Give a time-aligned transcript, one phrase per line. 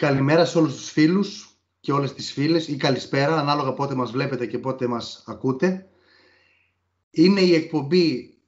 [0.00, 1.48] Καλημέρα σε όλους τους φίλους
[1.80, 5.88] και όλες τις φίλες ή καλησπέρα, ανάλογα πότε μας βλέπετε και πότε μας ακούτε.
[7.10, 8.38] Είναι η εκπομπή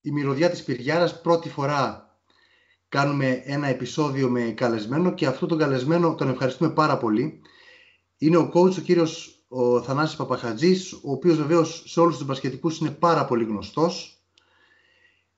[0.00, 1.20] «Η μυρωδιά της Πυριάρας».
[1.20, 2.10] Πρώτη φορά
[2.88, 7.40] κάνουμε ένα επεισόδιο με καλεσμένο και αυτό τον καλεσμένο τον ευχαριστούμε πάρα πολύ.
[8.18, 12.78] Είναι ο coach, ο κύριος ο Θανάσης Παπαχατζής, ο οποίος βεβαίως σε όλους τους μπασκετικούς
[12.78, 14.22] είναι πάρα πολύ γνωστός.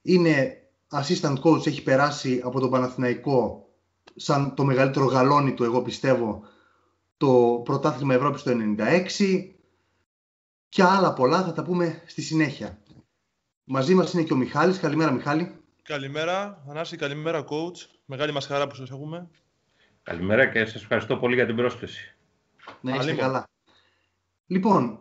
[0.03, 0.57] Είναι
[0.91, 3.68] assistant coach, έχει περάσει από τον Παναθηναϊκό
[4.15, 6.43] σαν το μεγαλύτερο γαλόνι του, εγώ πιστεύω,
[7.17, 9.53] το πρωτάθλημα Ευρώπης το 96
[10.69, 12.83] και άλλα πολλά θα τα πούμε στη συνέχεια.
[13.65, 14.79] Μαζί μας είναι και ο Μιχάλης.
[14.79, 15.61] Καλημέρα Μιχάλη.
[15.83, 17.87] Καλημέρα, Ανάση, καλημέρα coach.
[18.05, 19.29] Μεγάλη μας χαρά που σας έχουμε.
[20.03, 22.17] Καλημέρα και σας ευχαριστώ πολύ για την πρόσκληση.
[22.81, 23.49] Να είστε καλά.
[24.47, 25.01] Λοιπόν,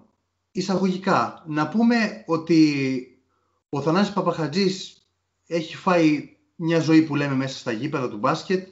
[0.52, 3.22] εισαγωγικά, να πούμε ότι
[3.70, 5.08] ο Θανάσης Παπαχατζής
[5.48, 8.68] έχει φάει μια ζωή που λέμε μέσα στα γήπεδα του μπάσκετ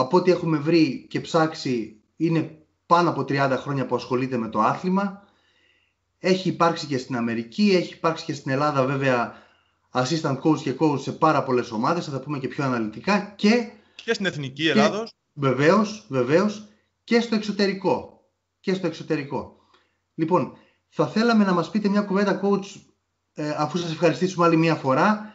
[0.00, 4.60] από ό,τι έχουμε βρει και ψάξει είναι πάνω από 30 χρόνια που ασχολείται με το
[4.60, 5.22] άθλημα.
[6.18, 9.34] Έχει υπάρξει και στην Αμερική, έχει υπάρξει και στην Ελλάδα βέβαια
[9.92, 13.70] assistant coach και coach σε πάρα πολλές ομάδες, θα τα πούμε και πιο αναλυτικά και...
[14.04, 15.12] Και στην Εθνική Ελλάδος.
[15.32, 16.68] Βεβαίως, βεβαίως
[17.04, 18.22] και στο εξωτερικό.
[18.60, 19.56] Και στο εξωτερικό.
[20.14, 20.56] Λοιπόν,
[20.88, 22.80] θα θέλαμε να μας πείτε μια κουβέντα coach
[23.34, 25.34] ε, αφού σας ευχαριστήσουμε άλλη μια φορά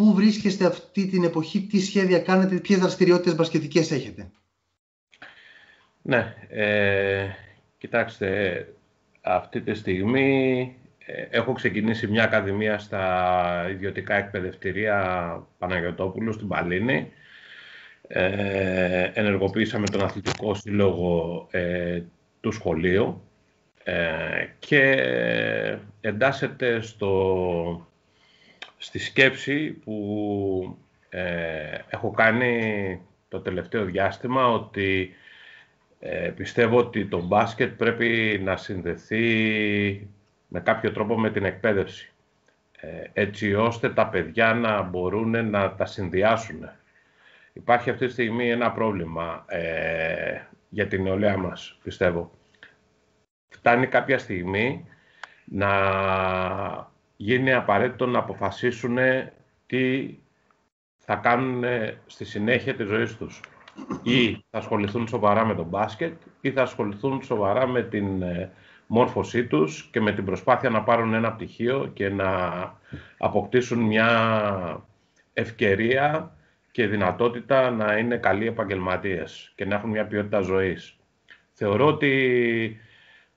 [0.00, 4.30] Πού βρίσκεστε αυτή την εποχή, τι σχέδια κάνετε, ποιες δραστηριότητες μπασκετικές έχετε;
[6.02, 7.26] Ναι, ε,
[7.78, 8.66] κοιτάξτε,
[9.20, 17.12] αυτή τη στιγμή ε, έχω ξεκινήσει μια ακαδημία στα ιδιωτικά εκπαιδευτηρία Παναγιωτόπουλου στην Παλίνη.
[18.08, 22.02] Ε, ενεργοποίησαμε τον αθλητικό σύλλογο ε,
[22.40, 23.22] του σχολείου
[23.84, 25.08] ε, και
[26.00, 27.89] εντάσσεται στο
[28.82, 30.78] στη σκέψη που
[31.08, 35.14] ε, έχω κάνει το τελευταίο διάστημα ότι
[36.00, 39.24] ε, πιστεύω ότι το μπάσκετ πρέπει να συνδεθεί
[40.48, 42.12] με κάποιο τρόπο με την εκπαίδευση
[42.80, 46.70] ε, έτσι ώστε τα παιδιά να μπορούν να τα συνδυάσουν.
[47.52, 49.44] Υπάρχει αυτή τη στιγμή ένα πρόβλημα
[50.68, 52.30] για την νεολαία μας, πιστεύω.
[53.48, 54.86] Φτάνει κάποια στιγμή
[55.44, 55.68] να
[57.22, 58.98] γίνει απαραίτητο να αποφασίσουν
[59.66, 60.14] τι
[60.98, 61.64] θα κάνουν
[62.06, 63.40] στη συνέχεια της ζωής τους.
[64.02, 68.52] Ή θα ασχοληθούν σοβαρά με τον μπάσκετ ή θα ασχοληθούν σοβαρά με την ε,
[68.86, 72.28] μόρφωσή τους και με την προσπάθεια να πάρουν ένα πτυχίο και να
[73.18, 74.84] αποκτήσουν μια
[75.32, 76.36] ευκαιρία
[76.70, 80.96] και δυνατότητα να είναι καλοί επαγγελματίες και να έχουν μια ποιότητα ζωής.
[81.52, 82.80] Θεωρώ ότι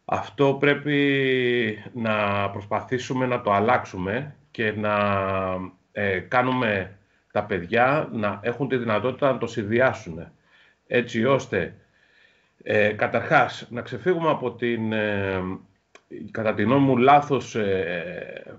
[0.06, 4.96] αυτό πρέπει να προσπαθήσουμε να το αλλάξουμε και να
[5.92, 6.98] ε, κάνουμε
[7.32, 10.28] τα παιδιά να έχουν τη δυνατότητα να το συνδυάσουν.
[10.88, 11.76] Έτσι ώστε,
[12.64, 15.42] ε, καταρχάς, να ξεφύγουμε από την, ε,
[16.32, 18.58] κατά την νόμη μου, λάθος ε,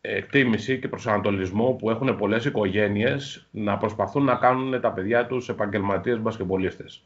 [0.00, 6.20] εκτίμηση και προσανατολισμό που έχουν πολλές οικογένειες να προσπαθούν να κάνουν τα παιδιά τους επαγγελματίες
[6.20, 7.02] μπασκεμπολίστες.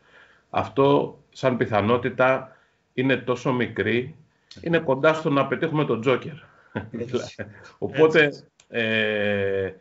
[0.50, 2.56] Αυτό, σαν πιθανότητα,
[2.94, 4.14] είναι τόσο μικρή,
[4.60, 6.34] είναι κοντά στο να πετύχουμε τον Τζόκερ.
[7.78, 8.30] Οπότε,
[8.68, 9.72] ε,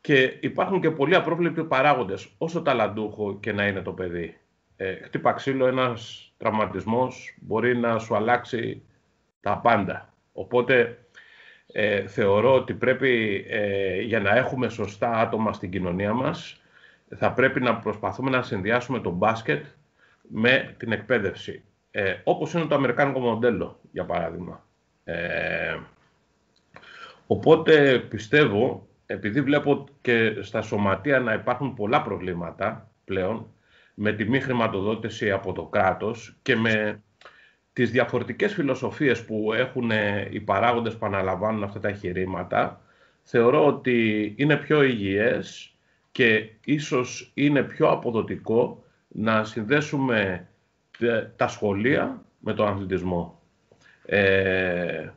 [0.00, 4.36] και υπάρχουν και πολλοί απρόβλεπτοι παράγοντες, όσο ταλαντούχο και να είναι το παιδί.
[4.76, 8.82] Ε, χτύπα ξύλο, ένας τραυματισμός μπορεί να σου αλλάξει
[9.40, 10.14] τα πάντα.
[10.32, 10.98] Οπότε,
[11.72, 16.60] ε, θεωρώ ότι πρέπει, ε, για να έχουμε σωστά άτομα στην κοινωνία μας,
[17.16, 19.64] θα πρέπει να προσπαθούμε να συνδυάσουμε το μπάσκετ
[20.22, 21.62] με την εκπαίδευση
[21.94, 24.64] ε, όπως είναι το αμερικάνικο μοντέλο, για παράδειγμα.
[25.04, 25.78] Ε,
[27.26, 33.46] οπότε πιστεύω, επειδή βλέπω και στα σωματεία να υπάρχουν πολλά προβλήματα πλέον,
[33.94, 37.02] με τη μη χρηματοδότηση από το κράτος και με
[37.72, 39.90] τις διαφορετικές φιλοσοφίες που έχουν
[40.30, 42.80] οι παράγοντες που αναλαμβάνουν αυτά τα εγχειρήματα,
[43.22, 45.74] θεωρώ ότι είναι πιο υγιές
[46.12, 50.46] και ίσως είναι πιο αποδοτικό να συνδέσουμε
[51.36, 53.40] τα σχολεία με τον αθλητισμό.
[54.04, 55.08] Ε,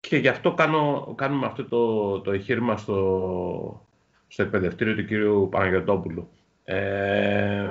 [0.00, 3.86] και γι' αυτό κάνω, κάνουμε αυτό το, το εγχείρημα στο,
[4.28, 6.28] στο εκπαιδευτήριο του κύριου Παναγιωτόπουλου.
[6.64, 7.70] Ε,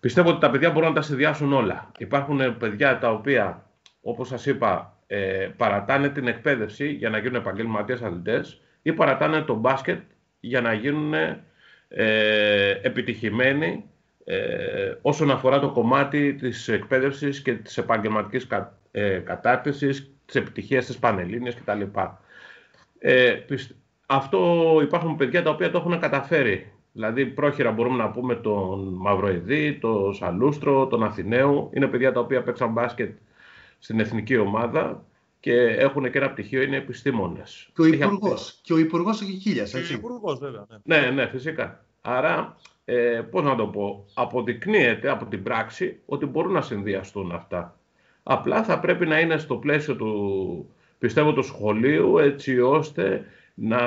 [0.00, 1.92] πιστεύω ότι τα παιδιά μπορούν να τα συνδυάσουν όλα.
[1.98, 3.70] Υπάρχουν παιδιά τα οποία,
[4.02, 9.54] όπως σας είπα, ε, παρατάνε την εκπαίδευση για να γίνουν επαγγελματίες αθλητές ή παρατάνε το
[9.54, 10.00] μπάσκετ
[10.40, 11.14] για να γίνουν
[11.88, 13.84] ε, επιτυχημένοι
[14.24, 20.86] ε, όσον αφορά το κομμάτι της εκπαίδευσης και της επαγγελματικής κα, ε, κατάρτισης, της επιτυχίας
[20.86, 21.82] της Πανελλήνιας κτλ.
[22.98, 23.34] Ε,
[24.06, 29.78] αυτό υπάρχουν παιδιά τα οποία το έχουν καταφέρει Δηλαδή πρόχειρα μπορούμε να πούμε τον Μαυροειδή,
[29.78, 31.70] τον Σαλούστρο, τον Αθηναίου.
[31.74, 33.16] Είναι παιδιά τα οποία παίξαν μπάσκετ
[33.78, 35.04] στην εθνική ομάδα
[35.40, 37.68] και έχουν και ένα πτυχίο, είναι επιστήμονες.
[37.74, 38.58] Και ο Υπουργός.
[38.62, 39.82] Και ο Υπουργός ο Κικίλια, έτσι.
[39.86, 40.66] Και ο Υπουργός, βέβαια.
[40.84, 41.00] Ναι.
[41.00, 41.84] ναι, ναι, φυσικά.
[42.00, 47.78] Άρα, ε, πώς να το πω, αποδεικνύεται από την πράξη ότι μπορούν να συνδυαστούν αυτά.
[48.22, 53.80] Απλά θα πρέπει να είναι στο πλαίσιο του, πιστεύω, του σχολείου, έτσι ώστε να,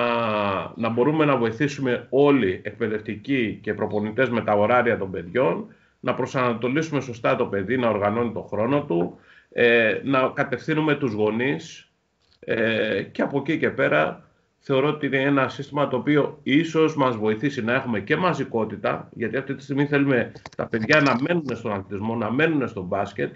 [0.75, 5.65] να μπορούμε να βοηθήσουμε όλοι εκπαιδευτικοί και προπονητές με τα ωράρια των παιδιών,
[5.99, 9.19] να προσανατολίσουμε σωστά το παιδί, να οργανώνει το χρόνο του,
[9.51, 11.91] ε, να κατευθύνουμε τους γονείς
[12.39, 14.26] ε, και από εκεί και πέρα
[14.59, 19.37] θεωρώ ότι είναι ένα σύστημα το οποίο ίσως μας βοηθήσει να έχουμε και μαζικότητα, γιατί
[19.37, 23.33] αυτή τη στιγμή θέλουμε τα παιδιά να μένουν στον αθλητισμό, να μένουν στο μπάσκετ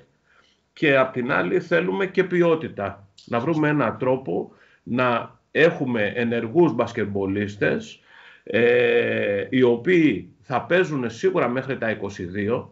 [0.74, 3.08] και απ' την άλλη θέλουμε και ποιότητα.
[3.26, 4.52] Να βρούμε έναν τρόπο
[4.84, 8.00] να έχουμε ενεργούς μπασκετμπολίστες
[8.44, 11.98] ε, οι οποίοι θα παίζουν σίγουρα μέχρι τα
[12.54, 12.66] 22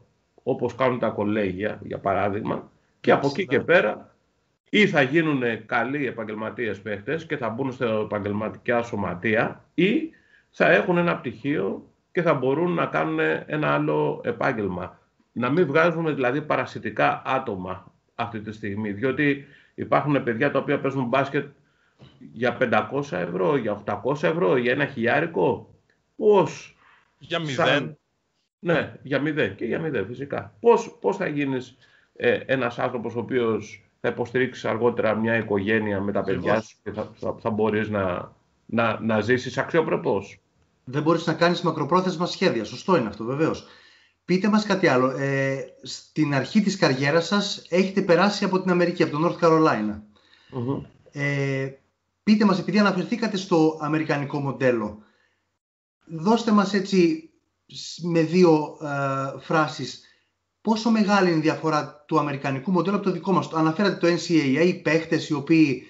[0.43, 3.63] όπως κάνουν τα κολέγια για παράδειγμα και από εκεί και ναι.
[3.63, 4.15] πέρα
[4.69, 10.09] ή θα γίνουν καλοί επαγγελματίες παίχτες και θα μπουν στα επαγγελματικά σωματεία ή
[10.49, 14.99] θα έχουν ένα πτυχίο και θα μπορούν να κάνουν ένα άλλο επάγγελμα.
[15.31, 19.45] Να μην βγάζουμε δηλαδή παρασιτικά άτομα αυτή τη στιγμή, διότι
[19.75, 21.45] υπάρχουν παιδιά τα οποία παίζουν μπάσκετ
[22.33, 25.73] για 500 ευρώ, για 800 ευρώ, για ένα χιλιάρικο.
[26.15, 26.77] Πώς...
[27.17, 27.97] Για μηδέν.
[28.59, 30.53] Ναι, για μηδέν και για μηδέν φυσικά.
[30.59, 31.77] Πώς, πώς θα γίνεις
[32.15, 36.91] ε, ένας άνθρωπος ο οποίος θα υποστηρίξεις αργότερα μια οικογένεια με τα παιδιά σου και
[36.91, 38.31] θα, θα, θα μπορείς να,
[38.65, 40.39] να, να ζήσεις αξιοπρεπώς.
[40.83, 42.63] Δεν μπορείς να κάνεις μακροπρόθεσμα σχέδια.
[42.63, 43.67] Σωστό είναι αυτό βεβαίως.
[44.25, 45.09] Πείτε μας κάτι άλλο.
[45.09, 50.01] Ε, στην αρχή της καριέρας σας έχετε περάσει από την Αμερική, από το North Carolina.
[50.51, 50.81] mm
[51.11, 51.69] Ε,
[52.23, 55.03] πείτε μας, επειδή αναφερθήκατε στο αμερικανικό μοντέλο,
[56.05, 57.29] δώστε μας έτσι
[58.01, 60.03] με δύο ε, φράσεις
[60.69, 63.49] πόσο μεγάλη είναι η διαφορά του αμερικανικού μοντέλου από το δικό μας.
[63.53, 65.83] Αναφέρατε το NCAA, οι παίχτες οι οποίοι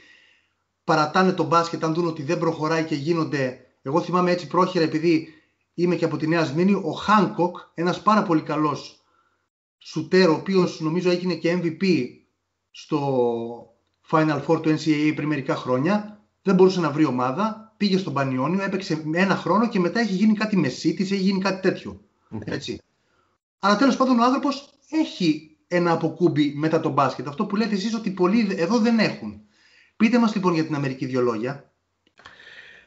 [0.83, 3.59] παρατάνε τον μπάσκετ αν δουν ότι δεν προχωράει και γίνονται...
[3.81, 5.27] Εγώ θυμάμαι έτσι πρόχειρα επειδή
[5.73, 9.03] είμαι και από τη Νέα Σμήνη, ο Χάνκοκ, ένας πάρα πολύ καλός
[9.77, 12.05] σουτέρ, ο οποίος νομίζω έγινε και MVP
[12.71, 12.99] στο
[14.11, 18.63] Final Four του NCAA πριν μερικά χρόνια, δεν μπορούσε να βρει ομάδα, πήγε στον Πανιόνιο,
[18.63, 22.01] έπαιξε ένα χρόνο και μετά έχει γίνει κάτι μεσίτης, έχει γίνει κάτι τέτοιο.
[22.45, 22.79] Έτσι.
[23.59, 27.27] Αλλά τέλος πάντων ο άνθρωπος έχει ένα αποκούμπι μετά τον μπάσκετ.
[27.27, 29.41] Αυτό που λέτε εσείς ότι πολλοί εδώ δεν έχουν.
[29.97, 31.71] Πείτε μας λοιπόν για την Αμερική δύο λόγια.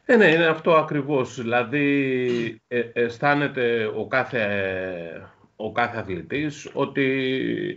[0.05, 1.41] Ε, ναι, είναι αυτό ακριβώς.
[1.41, 4.47] Δηλαδή ε, αισθάνεται ο κάθε,
[5.57, 7.07] ο κάθε αθλητής ότι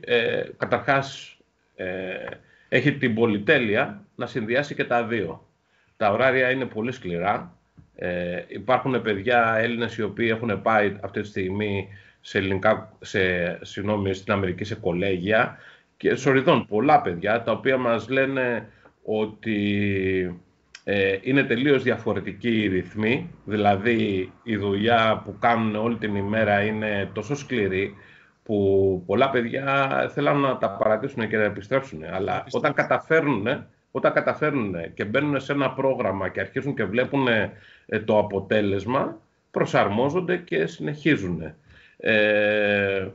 [0.05, 1.37] ε, καταρχάς
[1.75, 2.15] ε,
[2.69, 5.47] έχει την πολυτέλεια να συνδυάσει και τα δύο.
[5.97, 7.57] Τα ωράρια είναι πολύ σκληρά.
[7.95, 11.87] Ε, υπάρχουν παιδιά Έλληνες οι οποίοι έχουν πάει αυτή τη στιγμή
[12.27, 13.19] σε ελληνικά, σε,
[13.65, 15.57] συγγνώμη, στην Αμερική σε κολέγια
[15.97, 18.69] και σοριδών πολλά παιδιά τα οποία μας λένε
[19.03, 20.39] ότι
[20.83, 27.09] ε, είναι τελείως διαφορετική η ρυθμή, δηλαδή η δουλειά που κάνουν όλη την ημέρα είναι
[27.13, 27.95] τόσο σκληρή
[28.43, 32.03] που πολλά παιδιά θέλουν να τα παρατήσουν και να επιστρέψουν.
[32.11, 33.47] Αλλά όταν καταφέρνουν,
[33.91, 39.21] όταν καταφέρνουν και μπαίνουν σε ένα πρόγραμμα και αρχίζουν και βλέπουν ε, το αποτέλεσμα,
[39.51, 41.53] προσαρμόζονται και συνεχίζουν.
[41.97, 43.07] Ε,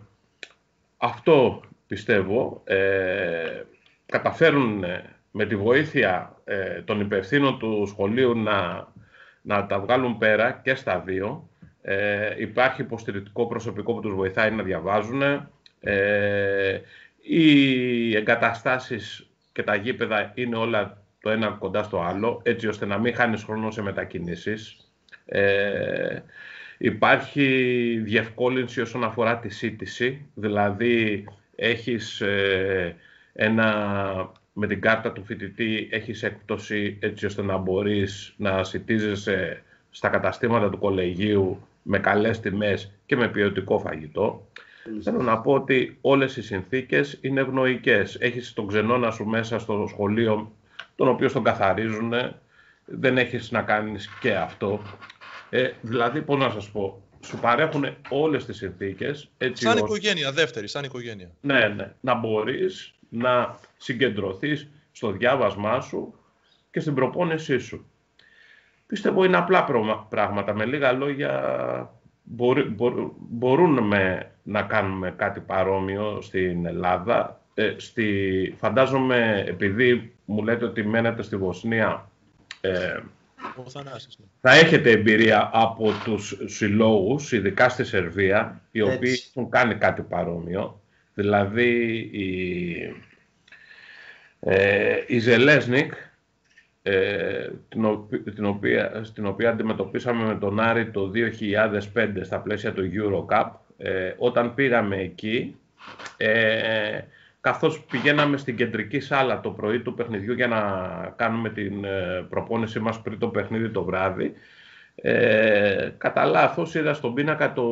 [0.96, 3.62] αυτό πιστεύω ε,
[4.06, 4.84] καταφέρουν
[5.30, 8.88] με τη βοήθεια ε, των υπευθύνων του σχολείου να,
[9.42, 11.48] να τα βγάλουν πέρα και στα δύο.
[11.82, 15.22] Ε, υπάρχει υποστηρικτικό προσωπικό που τους βοηθάει να διαβάζουν.
[15.80, 16.80] Ε,
[17.22, 22.98] οι εγκαταστάσεις και τα γήπεδα είναι όλα το ένα κοντά στο άλλο, έτσι ώστε να
[22.98, 24.90] μην χάνεις χρόνο σε μετακινήσεις.
[25.24, 26.18] Ε,
[26.82, 32.96] Υπάρχει διευκόλυνση όσον αφορά τη σύντηση, δηλαδή έχεις ε,
[33.32, 40.08] ένα, με την κάρτα του φοιτητή έχεις έκπτωση έτσι ώστε να μπορείς να σητίζεσαι στα
[40.08, 44.48] καταστήματα του κολεγίου με καλές τιμές και με ποιοτικό φαγητό.
[45.02, 48.16] Θέλω να πω ότι όλες οι συνθήκες είναι ευνοϊκές.
[48.20, 50.52] Έχεις τον ξενώνα σου μέσα στο σχολείο,
[50.96, 52.12] τον οποίο τον καθαρίζουν,
[52.84, 54.82] δεν έχεις να κάνεις και αυτό.
[55.50, 59.30] Ε, δηλαδή, πώς να σας πω, σου παρέχουν όλες τις συνθήκες.
[59.38, 61.30] Έτσι σαν οικογένεια, δεύτερη, σαν οικογένεια.
[61.40, 61.92] Ναι, ναι.
[62.00, 66.14] Να μπορείς να συγκεντρωθείς στο διάβασμά σου
[66.70, 67.86] και στην προπόνησή σου.
[68.86, 69.64] Πιστεύω είναι απλά
[70.08, 70.54] πράγματα.
[70.54, 71.94] Με λίγα λόγια
[73.28, 77.40] μπορούμε να κάνουμε κάτι παρόμοιο στην Ελλάδα.
[77.54, 82.10] Ε, στη, φαντάζομαι, επειδή μου λέτε ότι μένετε στη Βοσνία,
[82.60, 83.02] ε, ναι.
[84.40, 89.26] Θα έχετε εμπειρία από τους συλλόγους, ειδικά στη Σερβία, οι οποίοι Έτσι.
[89.28, 90.80] έχουν κάνει κάτι παρόμοιο.
[91.14, 92.76] Δηλαδή, η,
[94.40, 95.92] ε, η Ζελέσνικ,
[96.82, 97.84] ε, την,
[98.34, 101.10] την, οποία, στην οποία αντιμετωπίσαμε με τον Άρη το
[101.94, 105.56] 2005 στα πλαίσια του Eurocup, ε, όταν πήγαμε εκεί,
[106.16, 107.00] ε,
[107.40, 110.60] καθώς πηγαίναμε στην κεντρική σάλα το πρωί του παιχνιδιού για να
[111.16, 114.34] κάνουμε την ε, προπόνησή μας πριν το παιχνίδι το βράδυ,
[114.94, 117.64] ε, κατά λάθος είδα στον πίνακα το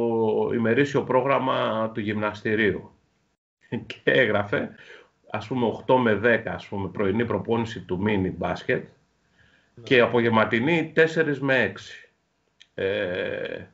[0.54, 2.90] ημερήσιο πρόγραμμα του γυμναστηρίου
[3.86, 4.70] και έγραφε
[5.30, 8.84] ας πούμε 8 με 10 ας πούμε πρωινή προπόνηση του mini μπάσκετ
[9.74, 9.82] ναι.
[9.82, 11.80] και απογευματινή 4 με 6.
[12.74, 13.66] Ε,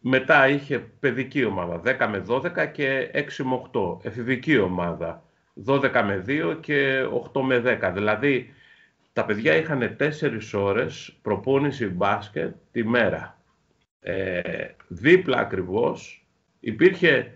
[0.00, 4.04] μετά είχε παιδική ομάδα 10 με 12 και 6 με 8.
[4.04, 5.22] Εφηβική ομάδα
[5.66, 7.92] 12 με 2 και 8 με 10.
[7.94, 8.54] Δηλαδή,
[9.12, 13.38] τα παιδιά είχαν 4 ώρες προπόνηση μπάσκετ τη μέρα.
[14.00, 14.40] Ε,
[14.88, 16.26] δίπλα ακριβώς
[16.60, 17.32] υπήρχε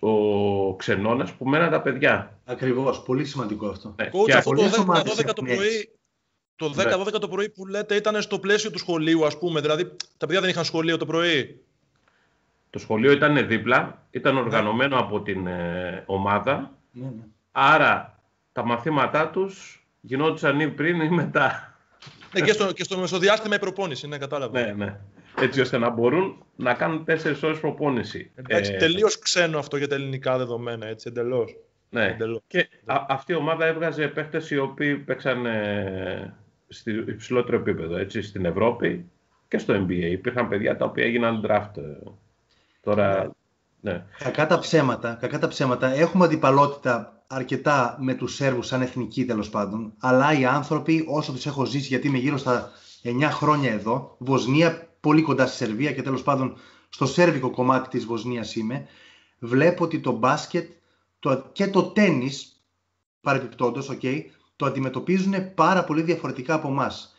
[0.00, 2.40] ο ξενώνας που μέναν τα παιδιά.
[2.44, 3.94] Ακριβώς, πολύ σημαντικό αυτό.
[3.96, 5.90] Ε, και αυτό το 10-12 το πρωί,
[6.56, 7.18] το 10-12 ναι.
[7.18, 9.60] το πρωί που λέτε ήταν στο πλαίσιο του σχολείου, ας πούμε.
[9.60, 9.84] Δηλαδή,
[10.16, 11.62] τα παιδιά δεν είχαν σχολείο το πρωί;
[12.70, 16.76] Το σχολείο ήταν δίπλα, ήταν οργανωμένο από την ε, ομάδα.
[16.92, 17.22] Ναι, ναι.
[17.52, 18.22] Άρα
[18.52, 21.76] τα μαθήματά τους γινόντουσαν ή πριν ή μετά.
[22.32, 24.60] Ναι, και στο, και στο μεσοδιάστημα η προπόνηση, ναι, κατάλαβα.
[24.60, 24.98] Ναι, ναι.
[25.40, 28.30] Έτσι ώστε να μπορούν να κάνουν τέσσερις ώρες προπόνηση.
[28.34, 31.56] Εντάξει, ε, τελείως ξένο αυτό για τα ελληνικά δεδομένα, έτσι, εντελώς.
[31.90, 32.06] Ναι.
[32.06, 32.40] Εντελώς.
[32.46, 36.34] Και α, αυτή η ομάδα έβγαζε παίχτες οι οποίοι παίξαν ε,
[36.68, 39.10] στο υψηλότερο επίπεδο, έτσι, στην Ευρώπη
[39.48, 40.10] και στο NBA.
[40.10, 41.76] Υπήρχαν παιδιά τα οποία έγιναν draft.
[41.76, 42.10] Ε,
[42.80, 43.30] τώρα,
[43.84, 44.04] ναι.
[44.18, 45.94] Κακά τα ψέματα, κακά τα ψέματα.
[45.94, 51.46] Έχουμε αντιπαλότητα αρκετά με τους Σέρβους σαν εθνική τέλος πάντων, αλλά οι άνθρωποι όσο τους
[51.46, 52.70] έχω ζήσει, γιατί είμαι γύρω στα
[53.02, 56.56] 9 χρόνια εδώ, Βοσνία πολύ κοντά στη Σερβία και τέλος πάντων
[56.88, 58.86] στο σέρβικο κομμάτι της Βοσνίας είμαι,
[59.38, 60.70] βλέπω ότι το μπάσκετ
[61.18, 62.62] το, και το τένις,
[63.20, 64.20] παρεπιπτόντως, okay,
[64.56, 67.14] το αντιμετωπίζουν πάρα πολύ διαφορετικά από εμάς.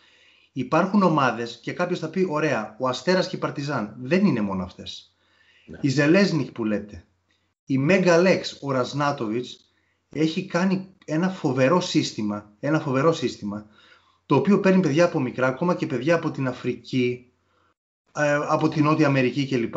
[0.52, 4.64] Υπάρχουν ομάδες και κάποιος θα πει, ωραία, ο Αστέρας και η Παρτιζάν δεν είναι μόνο
[4.64, 5.13] αυτές.
[5.66, 5.78] Ναι.
[5.82, 7.06] Η Ζελέσνικ που λέτε,
[7.66, 9.74] η Μέγα Λέξ, ο Ρασνάτοβιτς,
[10.10, 13.66] έχει κάνει ένα φοβερό σύστημα, ένα φοβερό σύστημα,
[14.26, 17.32] το οποίο παίρνει παιδιά από μικρά, ακόμα και παιδιά από την Αφρική,
[18.16, 19.76] ε, από την Νότια Αμερική κλπ.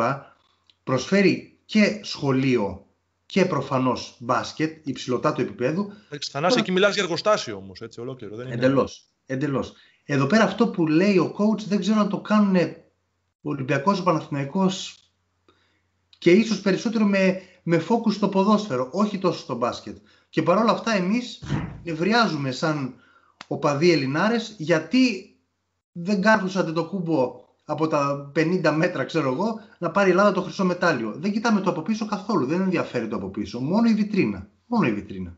[0.84, 2.86] Προσφέρει και σχολείο
[3.26, 5.92] και προφανώς μπάσκετ, υψηλωτά του επίπεδου.
[6.30, 8.36] Θανάση, εκεί μιλάς για εργοστάσιο όμως, έτσι ολόκληρο.
[8.36, 8.54] Δεν είναι...
[8.54, 9.72] Εντελώς, εντελώς.
[10.04, 12.56] Εδώ πέρα αυτό που λέει ο coach δεν ξέρω αν το κάνουν
[13.40, 15.05] ο Ολυμπιακός, ο Παναθηναϊκός
[16.26, 19.96] και ίσως περισσότερο με, με focus στο ποδόσφαιρο, όχι τόσο στο μπάσκετ.
[20.28, 21.42] Και παρόλα αυτά εμείς
[21.84, 22.94] ευριάζουμε σαν
[23.46, 25.36] οπαδοί Ελληνάρες γιατί
[25.92, 30.42] δεν κάρφουσατε το κούμπο από τα 50 μέτρα, ξέρω εγώ, να πάρει η Ελλάδα το
[30.42, 31.14] χρυσό μετάλλιο.
[31.16, 32.46] Δεν κοιτάμε το από πίσω καθόλου.
[32.46, 33.60] Δεν ενδιαφέρει το από πίσω.
[33.60, 34.46] Μόνο η βιτρίνα.
[34.66, 35.36] Μόνο η βιτρίνα.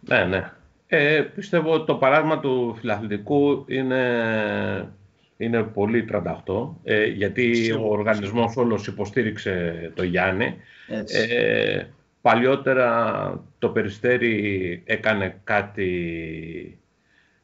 [0.00, 0.52] Ναι, ναι.
[0.86, 4.94] Ε, πιστεύω ότι το παράδειγμα του φιλαθλητικού είναι,
[5.42, 6.04] είναι πολύ
[6.46, 10.56] 38, ε, γιατί ο οργανισμός όλος υποστήριξε το Γιάννη.
[10.88, 11.84] Ε,
[12.22, 16.78] Παλιότερα το Περιστέρι έκανε κάτι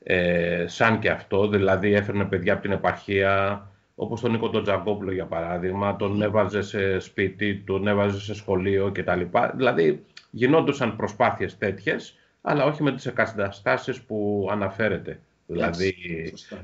[0.02, 3.62] ε, σαν και αυτό, δηλαδή έφερνε παιδιά από την επαρχία,
[3.94, 8.90] όπως τον Νίκο τον Τζαγκόπουλο για παράδειγμα, τον έβαζε σε σπίτι, τον έβαζε σε σχολείο
[8.94, 9.20] κτλ.
[9.54, 15.20] Δηλαδή γινόντουσαν προσπάθειες τέτοιες, αλλά όχι με τις εγκαταστάσεις που αναφέρεται.
[15.48, 15.94] Δηλαδή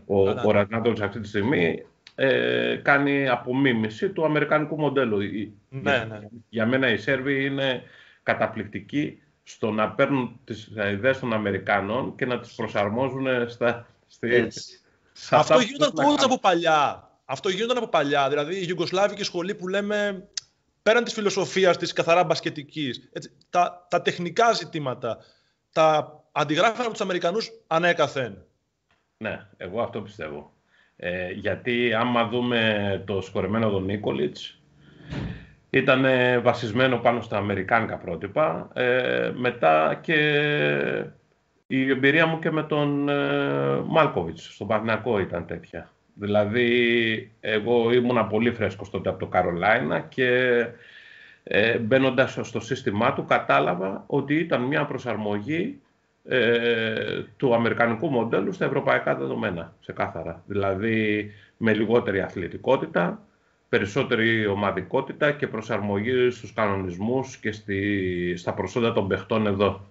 [0.07, 5.19] ο, ο Ρασνάτος αυτή τη στιγμή ε, κάνει απομίμηση του αμερικανικού μοντέλου.
[5.69, 6.21] Ναι, ναι.
[6.49, 7.83] Για μένα οι Σέρβοι είναι
[8.23, 13.87] καταπληκτικοί στο να παίρνουν τις ιδέες των Αμερικάνων και να τις προσαρμόζουν στα...
[14.07, 14.49] Στη,
[15.31, 17.11] Αυτό γίνονταν coach από παλιά.
[17.25, 18.29] Αυτό γίνονταν από παλιά.
[18.29, 20.29] Δηλαδή η Ιουγκοσλάβικη σχολή που λέμε
[20.83, 25.19] πέραν της φιλοσοφίας της καθαρά μπασκετικής, έτσι, τα, τα τεχνικά ζητήματα,
[25.73, 28.45] τα αντιγράφουν από τους Αμερικανούς ανέκαθεν.
[29.17, 30.53] Ναι, εγώ αυτό πιστεύω.
[30.97, 34.59] Ε, γιατί άμα δούμε το σκορεμένο τον Νίκολιτς,
[35.71, 36.05] ήταν
[36.43, 38.71] βασισμένο πάνω στα αμερικάνικα πρότυπα.
[38.75, 40.15] Ε, μετά και
[41.67, 45.91] η εμπειρία μου και με τον ε, Μάλκοβιτς, στον Παγνακό ήταν τέτοια.
[46.15, 50.59] Δηλαδή, εγώ ήμουνα πολύ φρέσκος τότε από το Καρολάινα και
[51.43, 55.81] ε, μπαίνοντας στο σύστημά του κατάλαβα ότι ήταν μια προσαρμογή
[56.25, 60.43] ε, του αμερικανικού μοντέλου στα ευρωπαϊκά δεδομένα, σε κάθαρα.
[60.47, 63.23] Δηλαδή, με λιγότερη αθλητικότητα,
[63.69, 69.87] περισσότερη ομαδικότητα και προσαρμογή στους κανονισμούς και στη, στα προσόντα των παιχτών εδώ.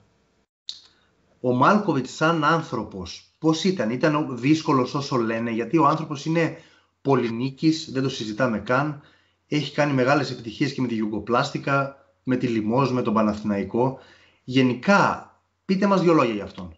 [1.42, 6.58] Ο Μάλκοβιτς σαν άνθρωπος, πώς ήταν, ήταν δύσκολος όσο λένε, γιατί ο άνθρωπος είναι
[7.02, 9.02] πολυνίκης, δεν το συζητάμε καν,
[9.48, 14.00] έχει κάνει μεγάλες επιτυχίες και με τη Γιουγκοπλάστικα, με τη Λιμόζ, με τον Παναθηναϊκό.
[14.44, 15.33] Γενικά,
[15.66, 16.76] πείτε μας δύο λόγια για αυτόν.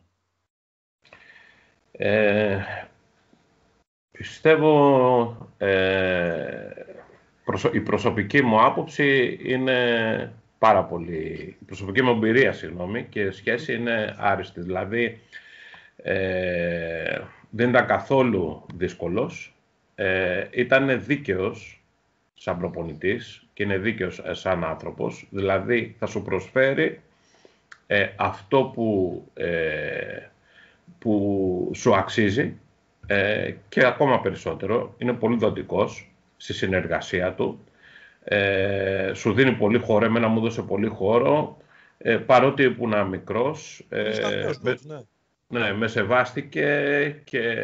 [1.91, 2.59] Ε,
[4.11, 6.69] πιστεύω ε,
[7.71, 11.55] η προσωπική μου άποψη είναι πάρα πολύ...
[11.61, 14.61] Η προσωπική μου εμπειρία, συγγνώμη, και σχέση είναι άριστη.
[14.61, 15.19] Δηλαδή,
[15.95, 19.55] ε, δεν ήταν καθόλου δύσκολος.
[19.95, 21.83] Ε, ήταν δίκαιος
[22.33, 25.27] σαν προπονητής και είναι δίκαιος σαν άνθρωπος.
[25.29, 27.01] Δηλαδή, θα σου προσφέρει
[27.87, 30.29] ε, αυτό που, ε,
[30.99, 32.59] που σου αξίζει
[33.07, 34.95] ε, και ακόμα περισσότερο.
[34.97, 37.59] Είναι πολύ δοτικός στη συνεργασία του.
[38.23, 41.57] Ε, σου δίνει πολύ χώρο, εμένα μου έδωσε πολύ χώρο,
[41.97, 43.85] ε, παρότι ήμουν μικρός.
[43.89, 44.77] Ε, με,
[45.47, 45.59] ναι.
[45.59, 47.55] ναι, με σεβάστηκε και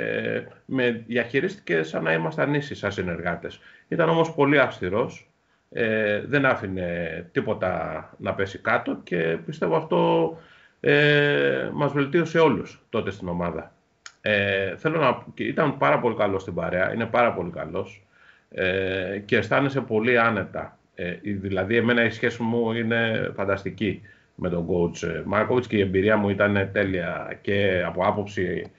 [0.65, 3.59] με διαχειρίστηκε σαν να ήμασταν ίσοι σαν συνεργάτες.
[3.87, 5.30] Ήταν όμως πολύ αυστηρός,
[5.73, 10.37] ε, δεν άφηνε τίποτα να πέσει κάτω και πιστεύω αυτό
[10.79, 13.73] ε, μας βελτίωσε όλους τότε στην ομάδα.
[14.21, 18.05] Ε, θέλω να, ήταν πάρα πολύ καλός στην παρέα, είναι πάρα πολύ καλός
[18.49, 20.77] ε, και αισθάνεσαι πολύ άνετα.
[20.95, 24.01] Ε, δηλαδή, εμένα η σχέση μου είναι φανταστική
[24.35, 28.71] με τον coach Μάρκοβιτς και η εμπειρία μου ήταν τέλεια και από άποψη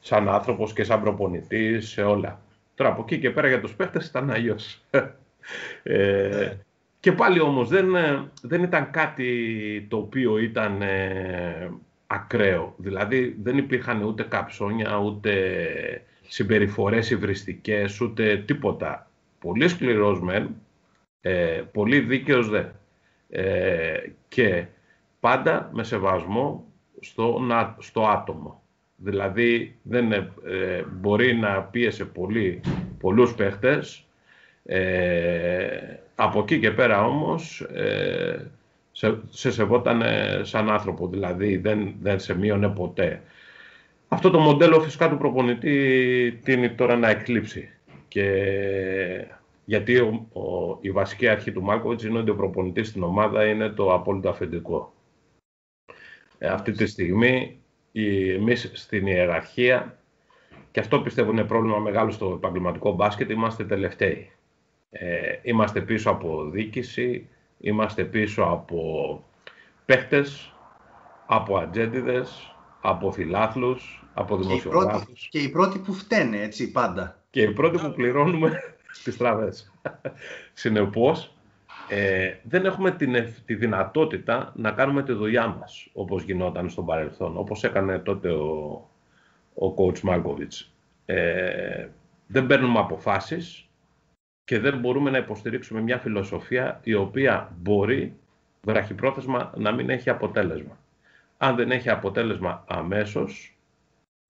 [0.00, 2.40] σαν άνθρωπος και σαν προπονητής σε όλα.
[2.74, 4.82] Τώρα από εκεί και πέρα για τους παίχτες ήταν αλλιώς.
[5.82, 6.58] Ε, ναι.
[7.00, 7.86] και πάλι όμως δεν,
[8.42, 11.70] δεν ήταν κάτι το οποίο ήταν ε,
[12.06, 12.74] ακραίο.
[12.76, 20.54] Δηλαδή δεν υπήρχαν ούτε καψόνια, ούτε συμπεριφορές υβριστικές, ούτε τίποτα πολύ σκληρός μεν,
[21.20, 22.64] ε, πολύ δίκαιος δε.
[23.28, 24.66] Ε, και
[25.20, 26.64] πάντα με σεβασμό
[27.00, 27.40] στο,
[27.78, 28.62] στο άτομο.
[28.96, 30.26] Δηλαδή δεν ε,
[30.92, 32.60] μπορεί να πίεσε πολύ,
[32.98, 34.07] πολλούς παίχτες.
[36.14, 37.66] Από εκεί και πέρα όμως
[38.92, 40.02] σε, σε σεβόταν
[40.42, 43.22] σαν άνθρωπο, δηλαδή δεν, δεν σε μείωνε ποτέ.
[44.08, 47.70] Αυτό το μοντέλο φυσικά του προπονητή τίνει τώρα να εκλείψει.
[48.08, 48.26] Και
[49.64, 53.94] γιατί ο, η βασική αρχή του Μάρκοβιτς είναι ότι ο προπονητής στην ομάδα είναι το
[53.94, 54.92] απόλυτο αφεντικό.
[56.38, 57.60] Ε, αυτή τη στιγμή
[58.34, 59.98] εμείς στην ιεραρχία,
[60.70, 64.30] και αυτό πιστεύω είναι πρόβλημα μεγάλο στο επαγγελματικό μπάσκετ, είμαστε τελευταίοι.
[64.90, 69.24] Ε, είμαστε πίσω από δίκηση, είμαστε πίσω από
[69.84, 70.54] παίχτες,
[71.26, 75.28] από ατζέντιδες, από φιλάθλους, από δημοσιογράφους.
[75.30, 78.60] Και οι πρώτοι που φταίνε, έτσι, πάντα και οι πρώτοι που πληρώνουμε
[79.04, 79.72] τις τραβές.
[80.52, 81.34] Συνεπώς,
[81.88, 87.36] ε, δεν έχουμε την, τη δυνατότητα να κάνουμε τη δουλειά μας, όπως γινόταν στο παρελθόν,
[87.36, 88.88] όπως έκανε τότε ο,
[89.54, 90.72] ο coach Μάρκοβιτς.
[91.06, 91.88] Ε,
[92.26, 93.67] δεν παίρνουμε αποφάσεις
[94.48, 98.14] και δεν μπορούμε να υποστηρίξουμε μια φιλοσοφία η οποία μπορεί
[98.62, 100.78] βραχυπρόθεσμα να μην έχει αποτέλεσμα.
[101.36, 103.58] Αν δεν έχει αποτέλεσμα αμέσως,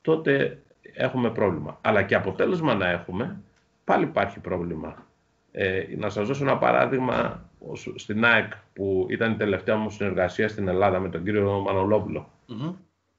[0.01, 1.79] τότε έχουμε πρόβλημα.
[1.81, 3.41] Αλλά και αποτέλεσμα να έχουμε,
[3.85, 5.07] πάλι υπάρχει πρόβλημα.
[5.53, 7.49] Ε, να σας δώσω ένα παράδειγμα
[7.95, 12.31] στην ΑΕΚ που ήταν η τελευταία μου συνεργασία στην Ελλάδα με τον κύριο Μανολόπουλο.
[12.49, 12.75] Mm-hmm.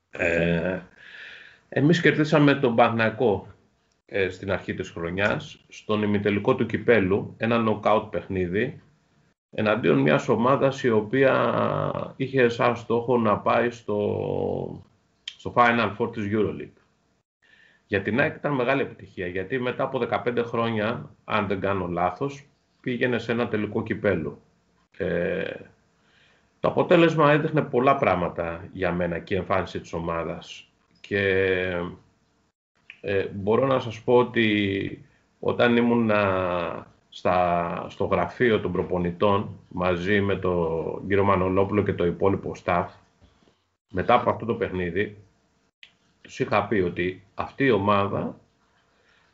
[0.09, 0.79] Ε,
[1.69, 3.47] εμείς κερδίσαμε τον Παναγικό
[4.12, 8.82] ε, στην αρχή της χρονιάς, στον ημιτελικό του κυπέλου, ένα νοκάουτ παιχνίδι,
[9.52, 14.84] εναντίον μιας ομάδας η οποία είχε σαν στόχο να πάει στο,
[15.26, 16.82] στο Final Four της EuroLeague.
[17.88, 22.45] Για την ΑΕΚ ήταν μεγάλη επιτυχία, γιατί μετά από 15 χρόνια, αν δεν κάνω λάθος,
[22.82, 24.41] πήγαινε σε ένα τελικό κυπέλο.
[24.98, 25.54] Ε,
[26.60, 30.69] το αποτέλεσμα έδειχνε πολλά πράγματα για μένα και η εμφάνιση της ομάδας.
[31.02, 31.74] Και
[33.01, 35.05] ε, μπορώ να σας πω ότι
[35.39, 36.12] όταν ήμουν
[37.09, 42.85] στα, στο γραφείο των προπονητών μαζί με τον κύριο Μανολόπουλο και το υπόλοιπο staff,
[43.89, 45.17] μετά από αυτό το παιχνίδι,
[46.21, 48.39] τους είχα πει ότι αυτή η ομάδα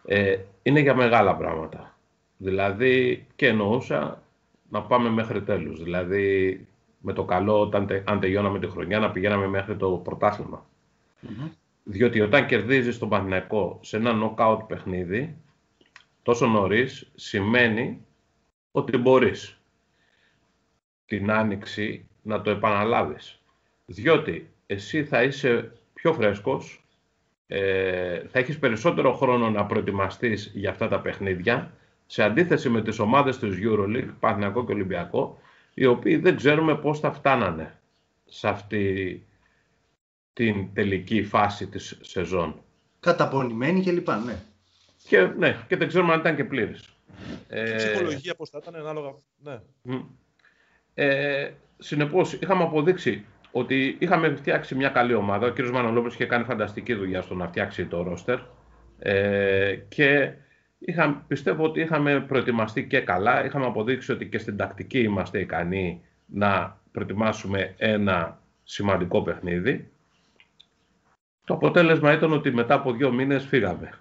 [0.06, 1.98] ε, είναι για μεγάλα πράγματα.
[2.38, 4.22] Δηλαδή, και εννοούσα
[4.70, 5.84] να πάμε μέχρι τέλους.
[5.84, 6.60] Δηλαδή,
[7.00, 10.66] με το καλό, όταν, αν τελειώναμε τη χρονιά, να πηγαίναμε μέχρι το πρωταθλημα
[11.88, 15.38] Διότι όταν κερδίζεις τον Παναθηναϊκό σε ένα νοκάουτ παιχνίδι,
[16.24, 18.06] τόσο νωρίς, σημαίνει
[18.72, 19.60] ότι μπορείς
[21.06, 23.40] την άνοιξη να το επαναλάβεις.
[23.86, 26.86] Διότι εσύ θα είσαι πιο φρέσκος,
[27.48, 31.74] ε, θα έχεις περισσότερο χρόνο να προετοιμαστείς για αυτά τα παιχνίδια,
[32.06, 35.40] σε αντίθεση με τις ομάδες του EuroLeague, Παναθηναϊκό και Ολυμπιακό,
[35.74, 37.80] οι οποίοι δεν ξέρουμε πώς θα φτάνανε
[38.26, 39.26] σε αυτή
[40.36, 42.56] την τελική φάση της σεζόν.
[43.00, 44.10] καταπονημένοι κλπ.
[44.26, 44.36] Ναι.
[45.08, 46.90] Και, ναι, και δεν ξέρουμε αν ήταν και πλήρης.
[47.48, 49.14] Ε, ψυχολογία πώς θα ήταν, ανάλογα.
[49.38, 49.60] Ναι.
[50.94, 55.48] Ε, συνεπώς, είχαμε αποδείξει ότι είχαμε φτιάξει μια καλή ομάδα.
[55.48, 55.60] Ο κ.
[55.60, 58.40] Μανολόπουλος είχε κάνει φανταστική δουλειά στο να φτιάξει το ρόστερ.
[59.00, 60.32] Ε, και
[60.80, 63.46] είχα, πιστεύω ότι είχαμε προετοιμαστεί και καλά.
[63.46, 69.90] Είχαμε αποδείξει ότι και στην τακτική είμαστε ικανοί να προετοιμάσουμε ένα σημαντικό παιχνίδι.
[71.46, 74.00] Το αποτέλεσμα ήταν ότι μετά από δύο μήνες φύγαμε.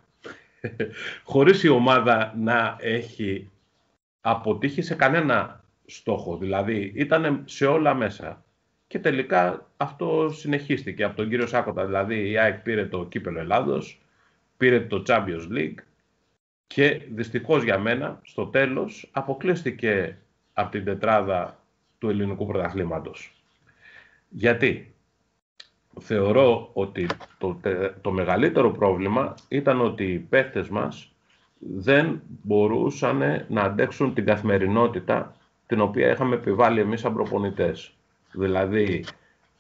[1.25, 3.51] Χωρίς η ομάδα να έχει
[4.21, 6.37] αποτύχει σε κανένα στόχο.
[6.37, 8.45] Δηλαδή ήταν σε όλα μέσα.
[8.87, 11.87] Και τελικά αυτό συνεχίστηκε από τον κύριο Σάκοτα.
[11.87, 14.01] Δηλαδή η ΑΕΚ πήρε το κύπελο Ελλάδος,
[14.57, 15.79] πήρε το Champions League
[16.67, 20.19] και δυστυχώς για μένα στο τέλος αποκλείστηκε
[20.53, 21.59] από την τετράδα
[21.99, 23.33] του ελληνικού πρωταθλήματος.
[24.29, 24.94] Γιατί;
[26.01, 27.07] Θεωρώ ότι
[27.39, 27.61] το,
[28.01, 31.13] το μεγαλύτερο πρόβλημα ήταν ότι οι παίχτες μας
[31.59, 37.95] δεν μπορούσαν να αντέξουν την καθημερινότητα την οποία είχαμε επιβάλει εμείς σαν προπονητές.
[38.33, 39.05] Δηλαδή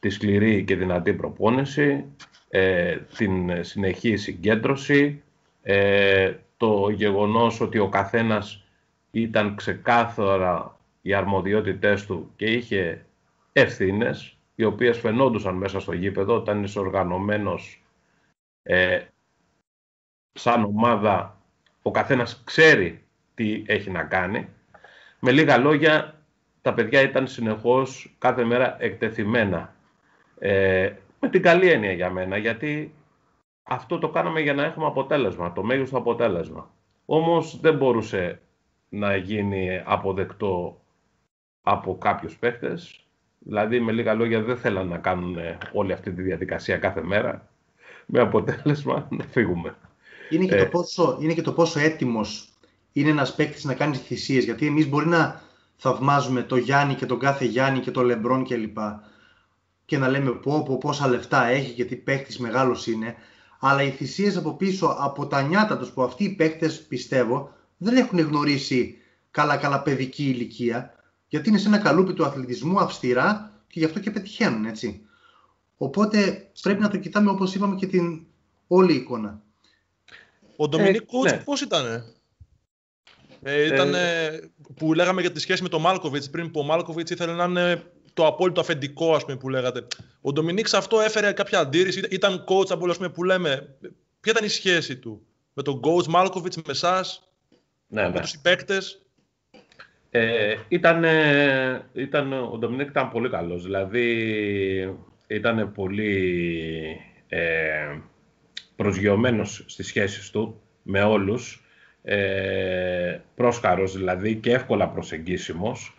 [0.01, 2.05] τη σκληρή και δυνατή προπόνηση,
[2.49, 5.23] ε, την συνεχή συγκέντρωση,
[5.63, 8.65] ε, το γεγονός ότι ο καθένας
[9.11, 13.05] ήταν ξεκάθαρα οι αρμοδιότητές του και είχε
[13.53, 17.83] ευθύνες, οι οποίες φαινόντουσαν μέσα στο γήπεδο όταν είσαι οργανωμένος
[18.63, 19.01] ε,
[20.33, 21.41] σαν ομάδα,
[21.83, 24.49] ο καθένας ξέρει τι έχει να κάνει.
[25.21, 26.23] Με λίγα λόγια,
[26.63, 29.75] τα παιδιά ήταν συνεχώς κάθε μέρα εκτεθειμένα.
[30.39, 32.95] Ε, με την καλή έννοια για μένα, γιατί
[33.63, 36.71] αυτό το κάναμε για να έχουμε αποτέλεσμα, το μέγιστο αποτέλεσμα.
[37.05, 38.41] Όμως δεν μπορούσε
[38.89, 40.81] να γίνει αποδεκτό
[41.63, 43.04] από κάποιους παίχτες.
[43.45, 45.37] Δηλαδή, με λίγα λόγια, δεν θέλαν να κάνουν
[45.73, 47.49] όλη αυτή τη διαδικασία κάθε μέρα,
[48.07, 49.77] με αποτέλεσμα να φύγουμε.
[50.31, 52.49] Είναι και, το, ε, πόσο, είναι και το πόσο έτοιμος
[52.93, 55.41] είναι ένας παίκτης να κάνει θυσίες, γιατί εμείς μπορεί να
[55.77, 58.79] θαυμάζουμε το Γιάννη και τον κάθε Γιάννη και τον Λεμπρόν κλπ.
[59.85, 63.15] Και να λέμε πω, πω πόσα λεφτά έχει και τι παίκτης μεγάλος είναι.
[63.61, 67.97] Αλλά οι θυσίες από πίσω, από τα νιάτα τους που αυτοί οι παίκτες πιστεύω δεν
[67.97, 68.99] έχουν γνωρίσει
[69.31, 70.95] καλά καλά παιδική ηλικία.
[71.35, 75.07] Γιατί είναι σε ένα καλούπι του αθλητισμού αυστηρά και γι' αυτό και πετυχαίνουν έτσι.
[75.77, 78.27] Οπότε πρέπει να το κοιτάμε όπως είπαμε και την
[78.67, 79.43] όλη εικόνα.
[80.57, 81.43] Ο Ντομινίκ ε, ναι.
[81.45, 82.05] πώς ήτανε;
[83.43, 84.41] Ε, ήταν ε,
[84.77, 87.83] που λέγαμε για τη σχέση με τον Μάλκοβιτς πριν, που ο Μάλκοβιτς ήθελε να είναι
[88.13, 89.87] το απόλυτο αφεντικό, ας πούμε, που λέγατε.
[90.21, 93.77] Ο Ντομινίκ αυτό έφερε κάποια αντίρρηση, ήταν coach από πούμε, που λέμε.
[94.21, 97.29] Ποια ήταν η σχέση του με τον coach Μάλκοβιτς, με εσάς,
[97.87, 98.21] ναι, με ναι.
[98.21, 99.04] τους συμπαίκτες;
[100.17, 101.05] Ε, ήταν,
[101.93, 104.09] ήταν, ο Ντομινίκ ήταν πολύ καλός, δηλαδή
[105.27, 107.99] ήταν πολύ ε,
[108.77, 111.65] προσγειωμένος στις σχέσεις του με όλους
[112.03, 115.97] ε, πρόσκαρος δηλαδή και εύκολα προσεγγίσιμος,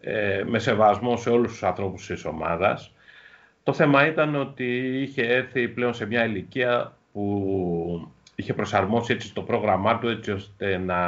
[0.00, 2.94] ε, με σεβασμό σε όλους τους ανθρώπους της ομάδας.
[3.62, 9.42] Το θέμα ήταν ότι είχε έρθει πλέον σε μια ηλικία που είχε προσαρμόσει έτσι το
[9.42, 10.98] πρόγραμμά του έτσι ώστε να,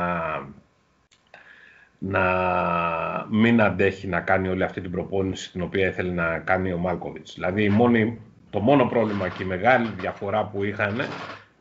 [2.05, 6.79] να μην αντέχει να κάνει όλη αυτή την προπόνηση την οποία ήθελε να κάνει ο
[6.79, 7.35] Μάλκοβιτς.
[7.35, 11.01] Δηλαδή μόνη, το μόνο πρόβλημα και η μεγάλη διαφορά που είχαν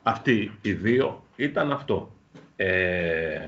[0.03, 2.11] αυτοί οι δύο ήταν αυτό.
[2.55, 3.47] Ε,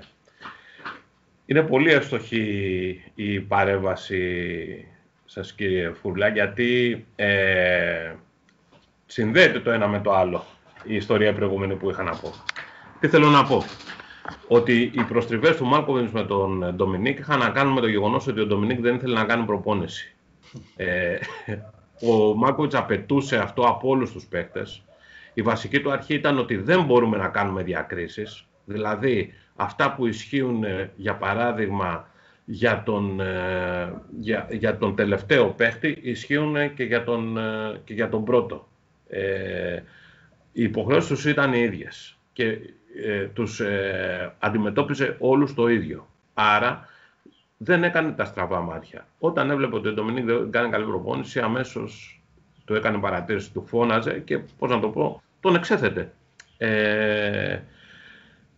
[1.46, 4.88] είναι πολύ εύστοχη η παρέμβαση
[5.26, 8.14] σας κύριε Φουρλά γιατί ε,
[9.06, 10.46] συνδέεται το ένα με το άλλο
[10.84, 12.34] η ιστορία προηγούμενη που είχα να πω.
[13.00, 13.64] Τι θέλω να πω;
[14.48, 18.40] Ότι οι προστριβές του Μάρκοβινς με τον Ντομινίκ είχαν να κάνουν με το γεγονός ότι
[18.40, 20.16] ο Ντομινίκ δεν ήθελε να κάνει προπόνηση.
[20.76, 21.18] Ε,
[22.02, 24.84] ο Μάρκοβιτς απαιτούσε αυτό από όλους τους παίκτες.
[25.34, 28.48] Η βασική του αρχή ήταν ότι δεν μπορούμε να κάνουμε διακρίσεις.
[28.66, 32.08] Δηλαδή, αυτά που ισχύουν, ε, για παράδειγμα,
[32.46, 38.10] για τον, ε, για, για τον τελευταίο παίχτη, ισχύουν και για τον, ε, και για
[38.10, 38.68] τον πρώτο.
[39.10, 39.82] Ε,
[40.52, 42.58] οι υποχρεώσεις τους ήταν οι ίδιες και
[43.04, 46.08] ε, τους ε, αντιμετώπιζε όλους το ίδιο.
[46.34, 46.88] Άρα,
[47.58, 49.08] δεν έκανε τα στραβά μάτια.
[49.20, 52.22] Όταν έβλεπε ότι ο Ντομινίκ δεν κάνει καλή προπόνηση, αμέσως
[52.66, 56.14] του έκανε παρατήρηση, του φώναζε και, πώς να το πω, τον εξέθετε.
[56.58, 57.60] Ε,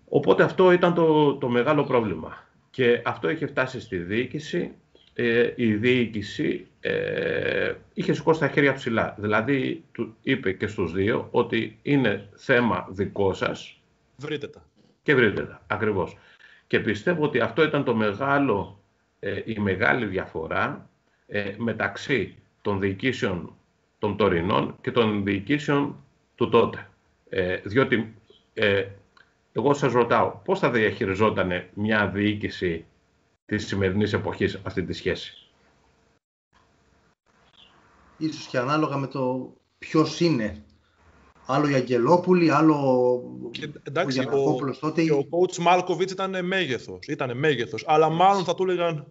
[0.10, 2.48] Οπότε αυτό ήταν το, το μεγάλο πρόβλημα.
[2.70, 4.72] Και αυτό είχε φτάσει στη διοίκηση.
[5.14, 9.16] Ε, η διοίκηση ε, είχε σηκώσει τα χέρια ψηλά.
[9.20, 13.80] Δηλαδή, του είπε και στους δύο ότι είναι θέμα δικό σας.
[14.18, 14.66] Βρείτε τα.
[15.04, 16.18] Και βρείτε τα, ακριβώς.
[16.68, 18.80] Και πιστεύω ότι αυτό ήταν το μεγάλο,
[19.20, 20.90] ε, η μεγάλη διαφορά
[21.28, 23.56] ε, μεταξύ των διοικήσεων
[24.00, 26.04] των τωρινών και των διοικήσεων
[26.36, 26.90] του τότε.
[27.30, 28.16] Ε, διότι
[28.54, 28.88] ε,
[29.52, 32.86] εγώ σας ρωτάω, πώς θα διαχειριζόταν μια διοίκηση
[33.46, 35.46] της σημερινής εποχής αυτή τη σχέση;
[38.18, 40.64] Ίσως και ανάλογα με το ποιος είναι.
[41.46, 45.04] Άλλο η Αγγελόπουλη, άλλο και, εντάξει, ο, τότε.
[45.04, 47.84] Και ο coach Μάλκοβιτς ήταν μέγεθος, ήταν μέγεθος.
[47.88, 49.08] Αλλά μάλλον θα του έλεγαν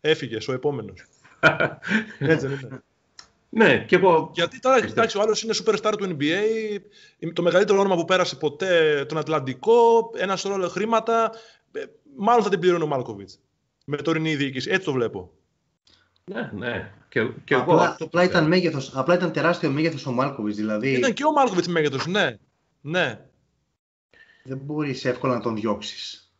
[0.00, 1.04] έφυγες ο επόμενος.
[2.18, 2.82] Έτσι δεν είναι.
[3.52, 4.30] Ναι, και εγώ.
[4.34, 6.78] Γιατί τώρα κοιτάξτε, ο άλλος είναι superstar του NBA,
[7.32, 11.32] το μεγαλύτερο όνομα που πέρασε ποτέ τον Ατλαντικό, ένα σωρό χρήματα.
[11.72, 11.84] Ε,
[12.16, 13.40] μάλλον θα την πληρώνει ο Μάλκοβιτς.
[13.84, 14.70] Με τωρινή διοίκηση.
[14.70, 15.30] Έτσι το βλέπω.
[16.32, 16.92] Ναι, ναι.
[17.08, 20.56] Και, και απλά, εγώ, απλά, ήταν μέγεθος, απλά ήταν τεράστιο μέγεθος ο Μάλκοβιτς.
[20.56, 20.92] Δηλαδή...
[20.92, 22.36] Ήταν και ο Μάλκοβιτς μέγεθος, ναι.
[22.80, 23.20] ναι.
[24.42, 26.32] Δεν μπορείς εύκολα να τον διώξεις.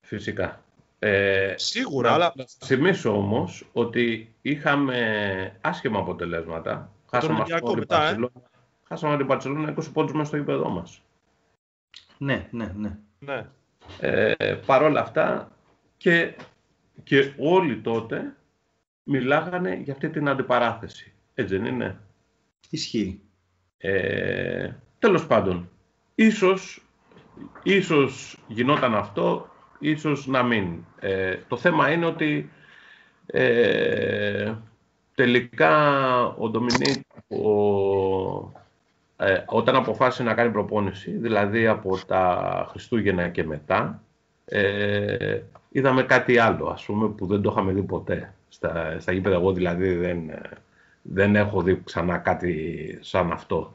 [0.00, 0.64] Φυσικά.
[0.98, 2.32] Ε, Σίγουρα, αλλά...
[2.36, 6.92] Να θυμίσω όμως ότι είχαμε άσχημα αποτελέσματα.
[7.10, 8.16] Χάσαμε, τον μετά, ε;
[8.88, 11.02] Χάσαμε την Παρσελόνα 20 πόντους μέσα στο γήπεδό μας.
[12.18, 12.96] Ναι, ναι, ναι.
[13.18, 13.46] ναι.
[14.00, 15.50] Ε, Παρ' όλα αυτά
[15.96, 16.34] και,
[17.02, 18.34] και όλοι τότε
[19.02, 21.12] μιλάγανε για αυτή την αντιπαράθεση.
[21.34, 21.98] Έτσι δεν είναι;
[22.70, 23.20] Ισχύει.
[23.78, 25.70] Ε, τέλος πάντων,
[26.14, 26.82] ίσως,
[27.62, 30.84] ίσως γινόταν αυτό ίσως να μην.
[31.00, 32.50] Ε, το θέμα είναι ότι
[33.26, 34.54] ε,
[35.14, 37.02] τελικά ο Ντομινίκ
[39.16, 44.02] ε, όταν αποφάσισε να κάνει προπόνηση, δηλαδή από τα Χριστούγεννα και μετά,
[44.44, 49.34] ε, είδαμε κάτι άλλο, ας πούμε, που δεν το είχαμε δει ποτέ στα, στα γήπεδα.
[49.34, 50.30] Εγώ δηλαδή δεν,
[51.02, 53.72] δεν έχω δει ξανά κάτι σαν αυτό.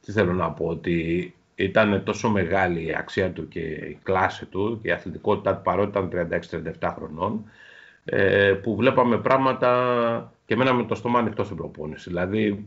[0.00, 4.78] Τι θέλω να πω, ότι ήταν τόσο μεγάλη η αξία του και η κλάση του
[4.82, 6.30] και η αθλητικότητα του παρότι ήταν
[6.80, 7.44] 36-37 χρονών
[8.04, 12.08] ε, που βλέπαμε πράγματα και μέναμε το στόμα ανοιχτό στην προπόνηση.
[12.08, 12.66] Δηλαδή,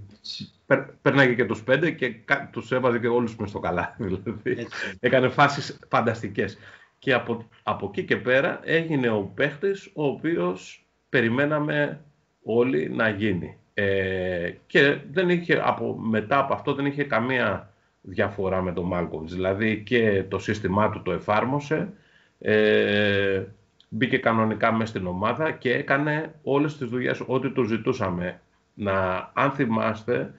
[1.02, 2.16] πέρναγε και τους πέντε και
[2.52, 3.96] τους έβαζε και όλους μες στο καλά.
[4.00, 4.68] Δηλαδή,
[5.00, 6.58] έκανε φάσεις φανταστικές.
[7.00, 10.81] Και από, από εκεί και πέρα έγινε ο παίχτης ο οποίος
[11.12, 12.00] περιμέναμε
[12.44, 13.58] όλοι να γίνει.
[13.74, 19.34] Ε, και δεν είχε, από, μετά από αυτό δεν είχε καμία διαφορά με τον Μάλκοβιτς.
[19.34, 21.94] Δηλαδή και το σύστημά του το εφάρμοσε,
[22.40, 23.44] ε,
[23.90, 28.42] μπήκε κανονικά μέσα στην ομάδα και έκανε όλες τις δουλειές ό,τι του ζητούσαμε.
[28.74, 30.34] Να, αν θυμάστε,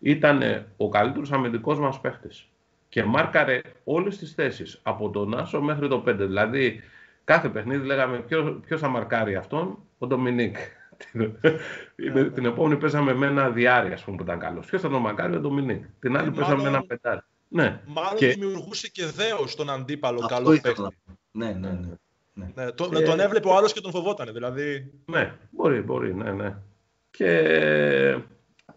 [0.00, 2.48] ήταν ο καλύτερος αμυντικός μας παίχτης
[2.88, 6.26] και μάρκαρε όλες τις θέσεις, από τον Άσο μέχρι το 5.
[6.26, 6.80] Δηλαδή,
[7.28, 8.24] κάθε παιχνίδι λέγαμε
[8.66, 10.56] ποιος θα μαρκάρει αυτόν, ο Ντομινίκ.
[11.96, 14.66] την, την επόμενη παίζαμε με ένα διάρρη, ας πούμε, που ήταν καλός.
[14.66, 15.84] Ποιος θα τον μακάρει, ο Ντομινίκ.
[15.98, 17.20] Την άλλη ε, παίζαμε με ένα πεντάρι.
[17.48, 17.80] Ναι.
[17.86, 18.26] Μάλλον και...
[18.26, 20.82] δημιουργούσε και δέος στον αντίπαλο Αυτό καλό παίκτη.
[21.30, 21.88] Ναι, ναι, ναι.
[22.32, 22.50] ναι.
[22.54, 23.02] ναι τον, και...
[23.02, 24.32] τον έβλεπε ο άλλος και τον φοβόταν.
[24.32, 24.92] Δηλαδή...
[25.04, 26.56] Ναι, μπορεί, μπορεί, ναι, ναι.
[27.10, 28.18] Και, ε,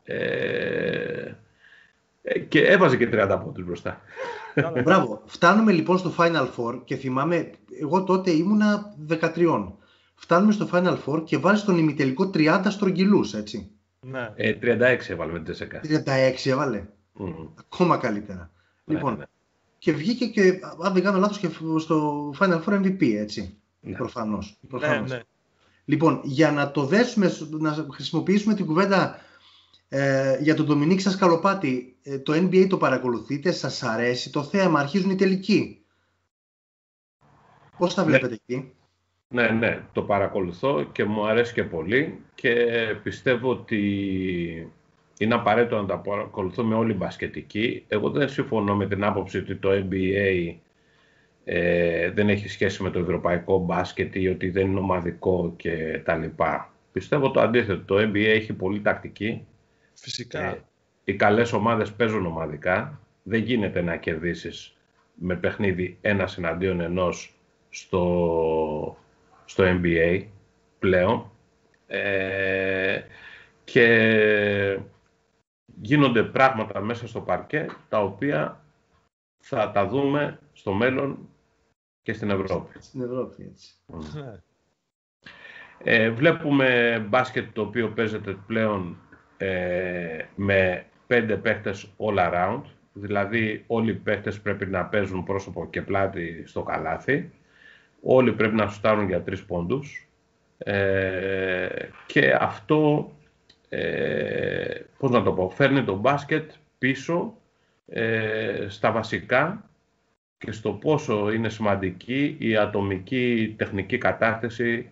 [0.04, 1.36] ε
[2.48, 4.02] και έβαζε και 30 πόντους μπροστά.
[4.84, 5.22] Μπράβο.
[5.26, 9.72] Φτάνουμε λοιπόν στο Final Four και θυμάμαι, εγώ τότε ήμουνα 13
[10.16, 13.72] φτάνουμε στο Final Four και βάζει τον ημιτελικό 30 στρογγυλούς, έτσι.
[14.00, 14.32] Ναι.
[14.36, 15.82] Ε, 36 έβαλε με την Τζεσεκά.
[16.46, 16.84] 36 έβαλε.
[17.20, 17.48] Mm.
[17.60, 18.52] Ακόμα καλύτερα.
[18.84, 19.24] Ναι, λοιπόν, ναι.
[19.78, 23.58] και βγήκε και, αν δεν κάνω λάθος, και στο Final Four MVP, έτσι.
[23.80, 23.96] Ναι.
[23.96, 24.58] Προφανώς.
[24.62, 25.10] Ναι, προφανώς.
[25.10, 25.22] Ναι, ναι.
[25.86, 29.20] Λοιπόν, για να το δέσουμε, να χρησιμοποιήσουμε την κουβέντα
[29.94, 34.80] ε, για τον Ντομινίκ σας καλοπάτι, ε, το NBA το παρακολουθείτε, σας αρέσει το θέαμα,
[34.80, 35.82] αρχίζουν οι τελικοί.
[37.78, 38.72] Πώς τα βλέπετε εκεί;
[39.28, 42.54] Ναι, ναι, το παρακολουθώ και μου αρέσει και πολύ και
[43.04, 43.82] πιστεύω ότι
[45.18, 47.84] είναι απαραίτητο να τα παρακολουθώ με όλη μπασκετική.
[47.88, 50.56] Εγώ δεν συμφωνώ με την άποψη ότι το NBA
[51.44, 56.16] ε, δεν έχει σχέση με το ευρωπαϊκό μπάσκετ ή ότι δεν είναι ομαδικό και τα
[56.16, 56.74] λοιπά.
[56.92, 57.84] Πιστεύω το αντίθετο.
[57.86, 59.46] Το NBA έχει πολύ τακτική.
[60.02, 60.40] Φυσικά.
[60.40, 60.64] Ε,
[61.04, 63.00] οι καλές ομάδες παίζουν ομαδικά.
[63.24, 64.78] Δεν γίνεται να κερδίσεις
[65.14, 67.36] με παιχνίδι ένα εναντίον ενός
[67.70, 68.98] στο
[69.46, 70.26] στο NBA
[70.80, 71.32] πλέον
[71.88, 73.02] ε,
[73.64, 74.80] και
[75.66, 78.66] γίνονται πράγματα μέσα στο παρκέ τα οποία
[79.40, 81.30] θα τα δούμε στο μέλλον
[82.02, 82.82] και στην Ευρώπη.
[82.82, 83.74] Στην Ευρώπη, έτσι.
[84.14, 84.40] Ναι.
[85.84, 88.98] Ε, βλέπουμε μπάσκετ το οποίο παίζεται πλέον
[89.42, 92.62] ε, με πέντε παίχτες all around,
[92.94, 97.32] δηλαδή όλοι οι παίχτες πρέπει να παίζουν πρόσωπο και πλάτη στο καλάθι.
[98.02, 100.08] Όλοι πρέπει να σουτάρουν για τρεις πόντους.
[100.58, 101.68] Ε,
[102.06, 103.12] και αυτό,
[103.70, 107.38] ε, πώς να το πω, φέρνει το μπάσκετ πίσω
[107.86, 109.70] ε, στα βασικά
[110.38, 114.90] και στο πόσο είναι σημαντική η ατομική τεχνική κατάθεση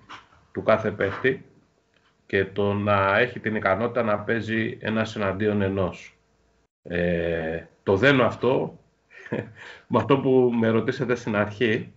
[0.52, 1.44] του κάθε παίχτη
[2.30, 6.18] και το να έχει την ικανότητα να παίζει ένας εναντίον ενός.
[6.84, 8.80] Ε, το δένω αυτό
[9.88, 11.94] με αυτό που με ρωτήσατε στην αρχή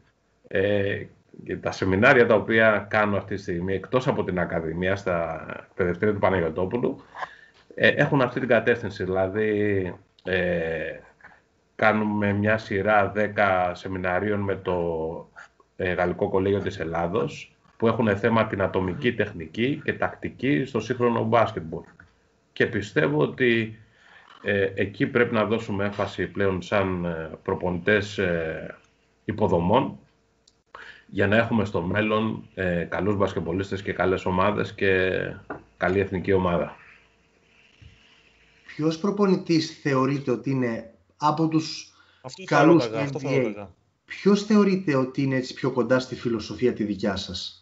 [0.49, 1.05] ε,
[1.45, 6.15] και τα σεμινάρια τα οποία κάνω αυτή τη στιγμή εκτός από την Ακαδημία στα εκπαιδευτήρια
[6.15, 7.03] του Παναγιωτόπουλου
[7.75, 9.05] ε, έχουν αυτή την κατεύθυνση.
[9.05, 10.99] Δηλαδή ε,
[11.75, 15.31] κάνουμε μια σειρά 10 σεμιναρίων με το
[15.77, 17.52] ε, Γαλλικό Κολέγιο της Ελλάδος
[17.83, 21.83] που έχουν θέμα την ατομική τεχνική και τακτική στο σύγχρονο μπάσκετμπολ.
[22.53, 23.79] Και πιστεύω ότι
[24.43, 28.77] ε, εκεί πρέπει να δώσουμε έμφαση πλέον σαν ε, προπονητές ε,
[29.25, 29.99] υποδομών
[31.07, 35.11] για να έχουμε στο μέλλον ε, καλούς μπασκετμπολίστες και καλές ομάδες και
[35.77, 36.77] καλή εθνική ομάδα.
[38.67, 43.67] Ποιος προπονητής θεωρείτε ότι είναι από τους αυτό καλούς έλεγα, αυτό NBA,
[44.05, 47.62] ποιος θεωρείτε ότι είναι έτσι πιο κοντά στη φιλοσοφία τη δικιά σας;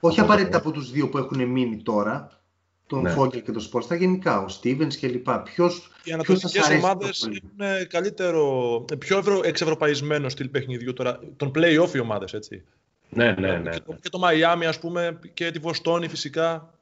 [0.00, 2.40] Όχι απαραίτητα από τους δύο που έχουν μείνει τώρα,
[2.86, 3.10] τον ναι.
[3.10, 5.42] Φόγκελ και τον Σπόρστα γενικά, ο Στίβενς και λοιπά.
[5.42, 11.98] Ποιος, Οι ανατολικές ομάδες είναι καλύτερο, πιο ευρω, εξευρωπαϊσμένο στυλ παιχνιδιού τώρα, τον play-off οι
[11.98, 12.62] ομάδες, έτσι.
[13.08, 13.70] Ναι, ναι, ναι.
[13.70, 16.72] Και, και το Μαϊάμι, ας πούμε, και τη Βοστόνη φυσικά.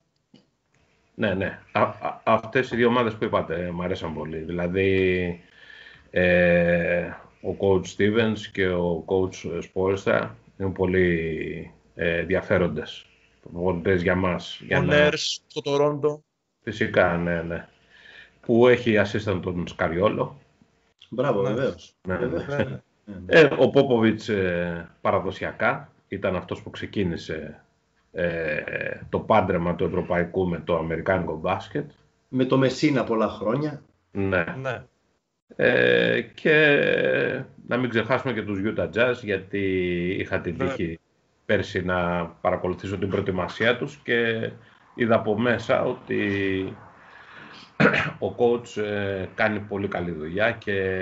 [1.15, 1.59] Ναι, ναι.
[1.73, 4.39] Α, α, αυτές οι δύο ομάδες που είπατε μου αρέσαν πολύ.
[4.39, 5.41] Δηλαδή,
[6.11, 13.07] ε, ο coach Stevens και ο coach Spolstra είναι πολύ ε, ενδιαφέροντες
[13.53, 14.61] προπονητές για μας.
[14.67, 14.95] Για ο να...
[14.95, 16.23] Νέρς στο Τορόντο.
[16.63, 17.69] Φυσικά, ναι, ναι.
[18.41, 20.41] Που έχει assistant τον Σκαριόλο.
[21.09, 21.49] Μπράβο, ναι.
[21.49, 21.95] βεβαίως.
[22.09, 22.27] Ναι, ναι.
[22.27, 22.57] ναι.
[22.65, 22.81] ναι.
[23.27, 27.65] Ε, ο Πόποβιτς ε, παραδοσιακά ήταν αυτός που ξεκίνησε
[28.13, 28.63] ε,
[29.09, 31.91] το πάντρεμα του ευρωπαϊκού με το αμερικάνικο μπάσκετ.
[32.29, 33.83] Με το Μεσίνα πολλά χρόνια.
[34.11, 34.45] Ναι.
[34.61, 34.83] ναι.
[35.57, 39.61] Ε, και να μην ξεχάσουμε και τους Utah Jazz γιατί
[40.19, 40.99] είχα την τύχη
[41.47, 44.51] πέρσι να παρακολουθήσω την προετοιμασία τους και
[44.95, 46.77] είδα από μέσα ότι
[48.19, 51.01] ο coach ε, κάνει πολύ καλή δουλειά και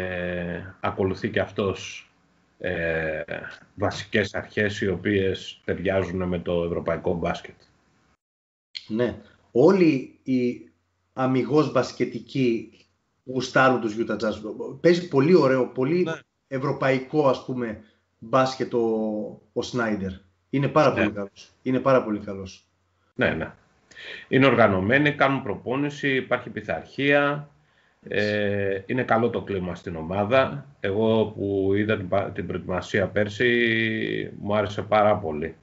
[0.80, 2.08] ακολουθεί και αυτός
[2.58, 3.22] ε,
[3.74, 7.54] βασικές αρχές οι οποίες ταιριάζουν με το ευρωπαϊκό μπάσκετ.
[8.88, 9.20] Ναι.
[9.52, 10.70] Όλοι οι
[11.12, 12.72] αμυγός μπασκετικοί
[13.24, 14.34] γουστάρουν τους Utah Jazz.
[14.80, 16.12] Παίζει πολύ ωραίο, πολύ ναι.
[16.46, 17.80] ευρωπαϊκό ας πούμε
[18.18, 18.80] μπάσκετ ο,
[19.52, 20.12] ο Σνάιντερ.
[20.54, 20.94] Είναι πάρα ναι.
[20.94, 21.50] πολύ καλός.
[21.62, 22.64] Είναι πάρα πολύ καλός.
[23.14, 23.50] Ναι, ναι.
[24.28, 27.48] Είναι οργανωμένοι, κάνουν προπόνηση, υπάρχει πειθαρχία.
[28.08, 30.66] Ε, είναι καλό το κλίμα στην ομάδα.
[30.80, 35.56] Εγώ που είδα την, την προετοιμασία πέρσι, μου άρεσε πάρα πολύ.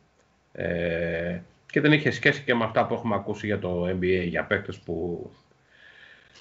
[0.52, 4.44] Ε, και δεν είχε σχέση και με αυτά που έχουμε ακούσει για το NBA, για
[4.44, 5.30] παίκτες που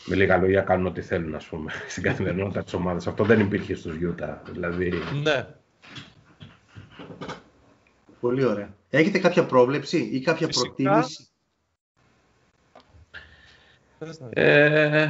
[0.06, 3.06] με λίγα λόγια κάνουν ό,τι θέλουν, ας πούμε, στην καθημερινότητα της ομάδας.
[3.06, 4.36] Αυτό δεν υπήρχε στους Utah.
[4.52, 4.92] Δηλαδή...
[5.22, 5.46] Ναι.
[8.20, 8.74] Πολύ ωραία.
[8.90, 10.66] Έχετε κάποια πρόβλεψη ή κάποια Φυσικά.
[10.66, 11.28] προτίμηση;
[14.30, 15.08] Ε,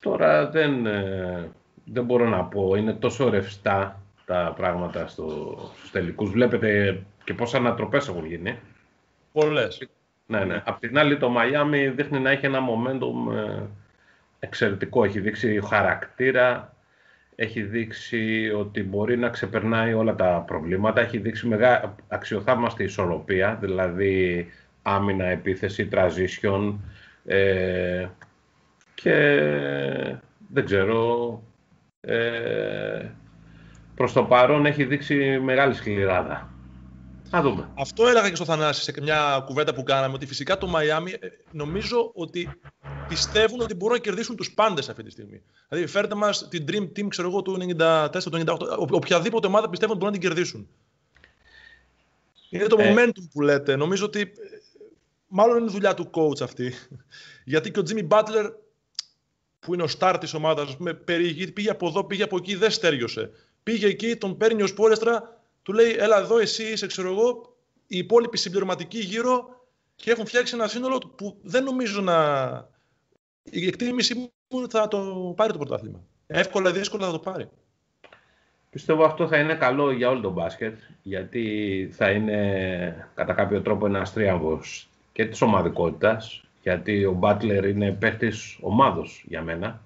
[0.00, 1.50] τώρα δεν, ε,
[1.84, 2.74] δεν μπορώ να πω.
[2.74, 6.30] Είναι τόσο ρευστά τα πράγματα στο, στους τελικούς.
[6.30, 8.58] Βλέπετε και πόσα ανατροπές έχουν γίνει.
[9.32, 9.88] Πολλές.
[10.26, 10.62] Ναι, ναι.
[10.66, 13.62] Απ' την άλλη το Μαϊάμι δείχνει να έχει ένα momentum ε,
[14.38, 15.04] εξαιρετικό.
[15.04, 16.74] Έχει δείξει χαρακτήρα,
[17.40, 21.94] έχει δείξει ότι μπορεί να ξεπερνάει όλα τα προβλήματα, έχει δείξει μεγά...
[22.08, 24.46] αξιοθαύμαστη ισορροπία, δηλαδή
[24.82, 26.74] άμυνα, επίθεση, transition
[27.24, 28.06] ε,
[28.94, 29.14] και
[30.48, 31.42] δεν ξέρω,
[32.00, 33.08] ε,
[33.94, 36.48] προς το παρόν έχει δείξει μεγάλη σκληράδα.
[37.30, 37.68] Να δούμε.
[37.78, 41.16] Αυτό έλεγα και στο Θανάση σε μια κουβέντα που κάναμε, ότι φυσικά το Μαϊάμι ε,
[41.52, 42.48] νομίζω ότι
[43.10, 45.42] πιστεύουν ότι μπορούν να κερδίσουν τους πάντες αυτή τη στιγμή.
[45.68, 48.56] Δηλαδή φέρτε μας την Dream Team, ξέρω εγώ, του 94, του 98,
[48.90, 50.68] οποιαδήποτε ομάδα πιστεύουν ότι μπορούν να την κερδίσουν.
[52.50, 52.94] Είναι το ε.
[52.94, 53.76] momentum που λέτε.
[53.76, 54.26] Νομίζω ότι ε,
[55.28, 56.72] μάλλον είναι δουλειά του coach αυτή.
[57.52, 58.52] Γιατί και ο Jimmy Butler,
[59.60, 63.30] που είναι ο star της ομάδας, πήγε από εδώ, πήγε από εκεί, δεν στέριωσε.
[63.62, 67.98] Πήγε εκεί, τον παίρνει ο Σπόλεστρα, του λέει, έλα εδώ εσύ είσαι, ξέρω εγώ, οι
[67.98, 69.60] υπόλοιποι συμπληρωματικοί γύρω
[69.96, 72.78] και έχουν φτιάξει ένα σύνολο που δεν νομίζω να...
[73.42, 76.00] Η εκτίμησή μου θα το πάρει το πρωτάθλημα.
[76.26, 77.48] Εύκολα ή δύσκολα θα το πάρει.
[78.70, 83.86] Πιστεύω αυτό θα είναι καλό για όλο το μπάσκετ, γιατί θα είναι κατά κάποιο τρόπο
[83.86, 84.60] ένας τρίαμβο
[85.12, 89.80] και της ομαδικότητας, γιατί ο Μπάτλερ είναι παίχτη ομάδος για μένα.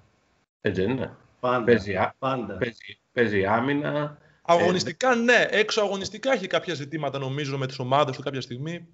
[0.61, 1.15] Έτσι δεν είναι.
[1.39, 1.63] Πάντα.
[1.63, 2.57] Παίζει, πάντα.
[2.57, 5.45] Παίζει, παίζει άμυνα, Αγωνιστικά, ναι.
[5.49, 8.87] Έξω αγωνιστικά έχει κάποια ζητήματα, νομίζω, με τις ομάδες του κάποια στιγμή.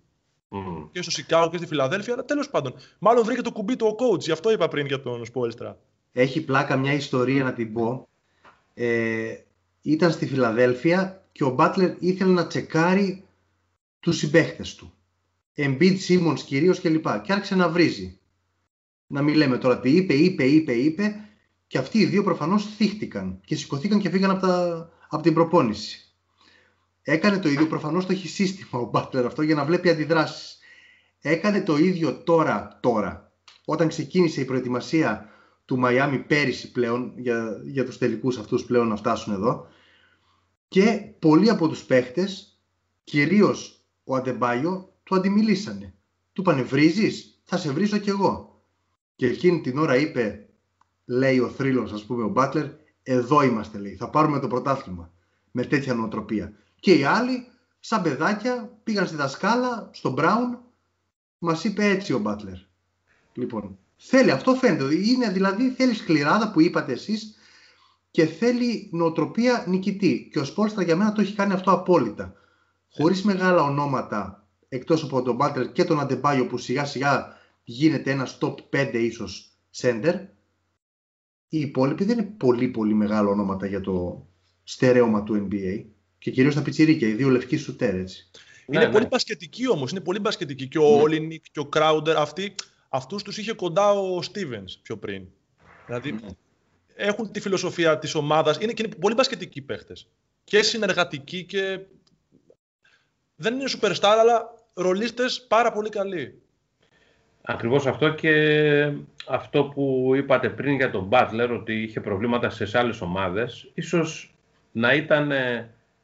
[0.52, 0.90] Mm.
[0.92, 2.14] Και στο Σικάγο και στη Φιλαδέλφια.
[2.14, 4.20] Αλλά τέλος πάντων, μάλλον βρήκε το κουμπί του ο coach.
[4.20, 5.78] Γι' αυτό είπα πριν για τον Σπόλστρα.
[6.12, 8.08] Έχει πλάκα μια ιστορία να την πω.
[8.74, 9.36] Ε,
[9.82, 13.26] ήταν στη Φιλαδέλφια και ο Μπάτλερ ήθελε να τσεκάρει
[14.00, 14.94] τους συμπαίχτες του.
[15.56, 17.04] Embiid, Simmons κυρίως κλπ.
[17.04, 18.20] Και, και άρχισε να βρίζει.
[19.08, 21.16] να μην λέμε τώρα τι είπε, είπε, είπε, είπε
[21.68, 26.11] και αυτοί οι δύο προφανώς θύχτηκαν και σηκωθήκαν και φύγαν από, τα, από την προπόνηση.
[27.04, 30.60] Έκανε το ίδιο, προφανώς το έχει σύστημα ο Μπάτλερ αυτό για να βλέπει αντιδράσεις.
[31.22, 33.32] Έκανε το ίδιο τώρα, τώρα,
[33.66, 35.30] όταν ξεκίνησε η προετοιμασία
[35.66, 39.68] του Μαϊάμι πέρυσι πλέον, για, για τους τελικούς αυτούς πλέον να φτάσουν εδώ,
[40.68, 42.60] και πολλοί από τους παίχτες,
[43.04, 45.94] κυρίως ο Αντεμπάιο, του αντιμιλήσανε.
[46.34, 48.64] Του είπανε βρίζεις, θα σε βρίζω κι εγώ.
[49.16, 50.50] Και εκείνη την ώρα είπε,
[51.06, 52.66] λέει ο θρύλος ας πούμε ο Μπάτλερ,
[53.04, 55.14] εδώ είμαστε λέει, θα πάρουμε το πρωτάθλημα
[55.52, 56.54] με τέτοια νοοτροπία.
[56.82, 57.48] Και οι άλλοι,
[57.80, 60.60] σαν παιδάκια, πήγαν στη δασκάλα, στον Μπράουν,
[61.38, 62.58] μας είπε έτσι ο Μπάτλερ.
[63.34, 64.96] Λοιπόν, θέλει, αυτό φαίνεται.
[64.96, 67.36] Είναι δηλαδή, θέλει σκληράδα που είπατε εσείς
[68.12, 70.30] και θέλει νοοτροπία νικητή.
[70.32, 72.34] Και ο Σπόλστρα για μένα το έχει κάνει αυτό απόλυτα.
[72.92, 77.28] Χωρίς μεγάλα ονόματα, εκτός από τον Μπάτλερ και τον Αντεμπάγιο που σιγά σιγά
[77.64, 80.16] γίνεται ένας top 5 ίσως σέντερ,
[81.48, 84.26] οι υπόλοιποι δεν είναι πολύ πολύ μεγάλα ονόματα για το
[84.64, 85.86] στερέωμα του NBA.
[86.22, 88.30] Και κυρίως τα πιτσιρίκια, οι δύο λευκοί σουτέρ έτσι.
[88.66, 89.10] Είναι ναι, πολύ ναι.
[89.10, 90.68] μπασκετική όμως, είναι πολύ μπασκετική.
[90.68, 91.02] Και ο ναι.
[91.02, 92.56] Όλινικ και ο Κράουντερ, αυτοί,
[92.90, 95.24] αυτούς τους είχε κοντά ο Στίβενς πιο πριν.
[95.86, 96.20] Δηλαδή, ναι.
[96.96, 100.08] έχουν τη φιλοσοφία της ομάδας, είναι και είναι πολύ μπασκετικοί παίχτες.
[100.44, 101.80] Και συνεργατικοί και...
[103.36, 106.42] Δεν είναι superstar, αλλά ρολίστες πάρα πολύ καλοί.
[107.42, 108.34] Ακριβώς αυτό και
[109.28, 114.36] αυτό που είπατε πριν για τον Butler, ότι είχε προβλήματα σε άλλες ομάδες, ίσως
[114.72, 115.32] να ήταν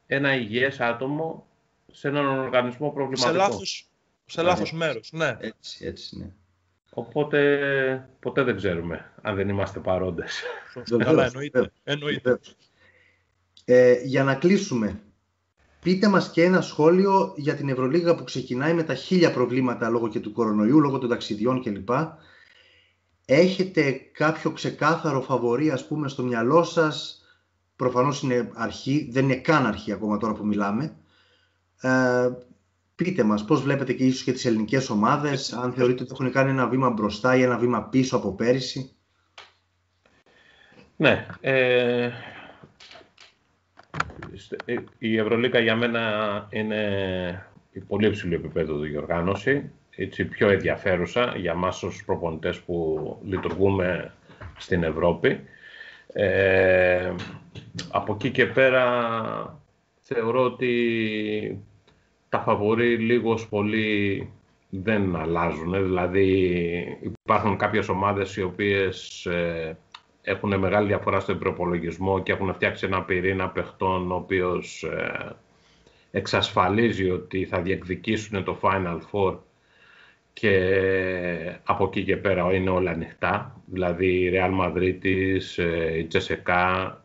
[0.07, 1.47] ένα υγιές άτομο
[1.91, 3.31] σε έναν οργανισμό προβληματικό.
[3.31, 3.89] Σε λάθος,
[4.25, 5.37] σε λάθος μέρος, ναι.
[5.39, 6.31] Έτσι, έτσι, ναι.
[6.93, 10.41] Οπότε ποτέ δεν ξέρουμε αν δεν είμαστε παρόντες.
[10.97, 11.71] Καλά, εννοείται.
[11.83, 12.39] εννοείται.
[13.65, 15.01] Ε, για να κλείσουμε,
[15.81, 20.07] πείτε μας και ένα σχόλιο για την Ευρωλίγα που ξεκινάει με τα χίλια προβλήματα λόγω
[20.07, 21.89] και του κορονοϊού, λόγω των ταξιδιών κλπ.
[23.25, 27.16] Έχετε κάποιο ξεκάθαρο φαβορή, ας πούμε, στο μυαλό σας.
[27.77, 30.95] Προφανώς είναι αρχή, δεν είναι καν αρχή ακόμα τώρα που μιλάμε.
[31.81, 32.29] Ε,
[32.95, 36.49] πείτε μας πώς βλέπετε και ίσως και τις ελληνικές ομάδες, αν θεωρείτε ότι έχουν κάνει
[36.49, 38.91] ένα βήμα μπροστά ή ένα βήμα πίσω από πέρυσι.
[40.95, 42.09] Ναι, ε,
[44.97, 46.01] η Ευρωλίκα για μένα
[46.49, 54.13] είναι η πολύ υψηλό επίπεδο διοργάνωση, έτσι πιο ενδιαφέρουσα για μας ως προπονητές που λειτουργούμε
[54.57, 55.43] στην Ευρώπη.
[56.13, 57.13] Ε,
[57.91, 59.61] από εκεί και πέρα
[60.01, 61.65] θεωρώ ότι
[62.29, 64.29] τα φαβορεί λίγος πολύ
[64.69, 65.71] δεν αλλάζουν.
[65.71, 66.29] Δηλαδή
[67.23, 69.77] υπάρχουν κάποιες ομάδες οι οποίες ε,
[70.21, 75.35] έχουν μεγάλη διαφορά στον προπολογισμό και έχουν φτιάξει ένα πυρήνα παιχτών ο οποίος ε,
[76.11, 79.37] εξασφαλίζει ότι θα διεκδικήσουν το Final Four
[80.33, 83.56] και από εκεί και πέρα είναι όλα ανοιχτά.
[83.69, 85.05] Δηλαδή η Real Madrid,
[85.57, 86.97] ε, η Τσεσεκά,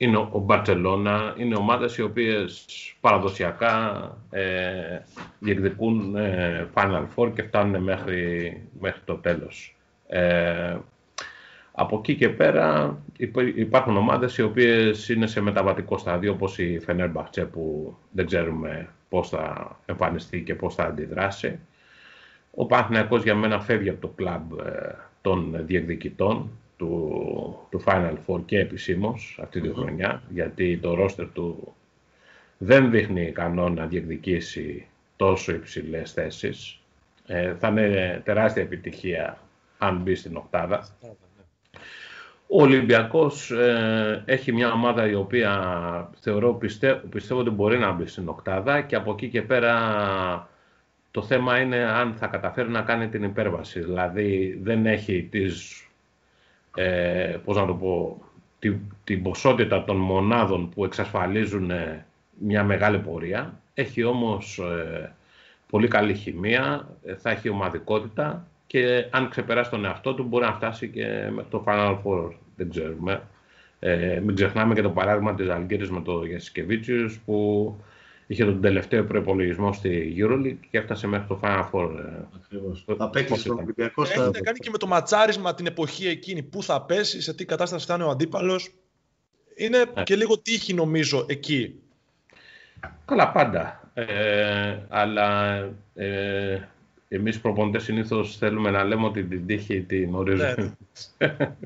[0.00, 2.66] είναι ο Μπαρτσελώνα, είναι ομάδες οι οποίες
[3.00, 4.98] παραδοσιακά ε,
[5.38, 9.76] διεκδικούν ε, Final Four και φτάνουν μέχρι, μέχρι το τέλος.
[10.06, 10.76] Ε,
[11.72, 12.98] από εκεί και πέρα
[13.54, 19.28] υπάρχουν ομάδες οι οποίες είναι σε μεταβατικό στάδιο όπως η Φενέρμπαχτσε που δεν ξέρουμε πώς
[19.28, 21.58] θα εμφανιστεί και πώς θα αντιδράσει.
[22.54, 28.40] Ο Παναθηναϊκός για μένα φεύγει από το κλαμπ ε, των διεκδικητών του, του Final Four
[28.44, 31.74] και επισήμως αυτή τη χρονιά, γιατί το ρόστερ του
[32.58, 34.86] δεν δείχνει ικανό να διεκδικήσει
[35.16, 36.80] τόσο υψηλές θέσεις.
[37.26, 39.38] Ε, θα είναι τεράστια επιτυχία
[39.78, 40.88] αν μπει στην οκτάδα.
[42.46, 48.06] Ο Ολυμπιακός ε, έχει μια ομάδα η οποία θεωρώ, πιστεύω, πιστεύω ότι μπορεί να μπει
[48.06, 50.48] στην οκτάδα και από εκεί και πέρα
[51.10, 53.80] το θέμα είναι αν θα καταφέρει να κάνει την υπέρβαση.
[53.80, 55.84] Δηλαδή δεν έχει τις
[56.74, 58.22] ε, πώς να το πω,
[58.58, 62.06] την, την ποσότητα των μονάδων που εξασφαλίζουν ε,
[62.38, 63.60] μια μεγάλη πορεία.
[63.74, 65.12] Έχει όμως ε,
[65.70, 70.52] πολύ καλή χημεία, ε, θα έχει ομαδικότητα και αν ξεπεράσει τον εαυτό του μπορεί να
[70.52, 73.22] φτάσει και μέχρι το Final Four, δεν ξέρουμε.
[73.78, 77.76] Ε, μην ξεχνάμε και το παράδειγμα της Αλγύρης με το Γιασκεβίτσιους που
[78.30, 81.90] είχε τον τελευταίο προπολογισμό στη EuroLeague και έφτασε μέχρι το Final Four.
[81.98, 82.84] Ε, Ακριβώς.
[82.96, 84.02] Θα παίξει στον Ολυμπιακό.
[84.02, 86.42] Έχει κάνει και με το ματσάρισμα την εποχή εκείνη.
[86.42, 88.70] Πού θα πέσει, σε τι κατάσταση θα είναι ο αντίπαλος.
[89.54, 90.02] Είναι ναι.
[90.02, 91.74] και λίγο τύχη νομίζω εκεί.
[93.04, 93.90] Καλά πάντα.
[93.94, 95.56] Ε, αλλά
[95.94, 96.58] ε,
[97.08, 100.74] εμείς προπονητές συνήθως θέλουμε να λέμε ότι την τύχη την ορίζουμε.
[101.18, 101.56] Ναι, ναι.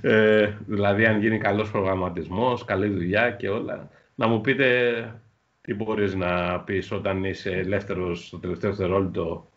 [0.12, 3.88] ε, δηλαδή αν γίνει καλός προγραμματισμός, καλή δουλειά και όλα.
[4.14, 5.20] Να μου πείτε
[5.64, 9.50] τι μπορείς να πεις όταν είσαι ελεύθερος στο τελευταίο δευτερόλεπτο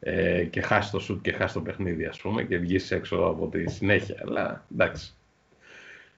[0.00, 3.48] ε, και χάσεις το σουτ και χάσεις το παιχνίδι, ας πούμε, και βγεις έξω από
[3.48, 4.16] τη συνέχεια.
[4.26, 5.14] Αλλά εντάξει.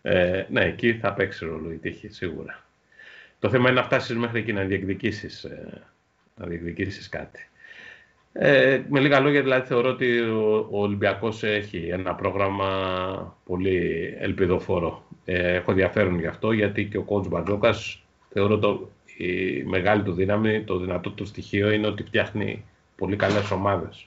[0.03, 2.65] Ε, ναι, εκεί θα παίξει ρόλο η τύχη, σίγουρα.
[3.39, 5.83] Το θέμα είναι να φτάσεις μέχρι εκεί να διεκδικήσεις, ε,
[6.37, 7.49] να διεκδικήσεις κάτι.
[8.33, 15.07] Ε, με λίγα λόγια, δηλαδή, θεωρώ ότι ο, ο Ολυμπιακός έχει ένα πρόγραμμα πολύ ελπιδοφόρο.
[15.25, 20.13] Ε, έχω ενδιαφέρον γι' αυτό, γιατί και ο κότς Μπατζόκας θεωρώ το, η μεγάλη του
[20.13, 22.65] δύναμη, το δυνατό του στοιχείο είναι ότι φτιάχνει
[22.97, 24.07] πολύ καλές ομάδες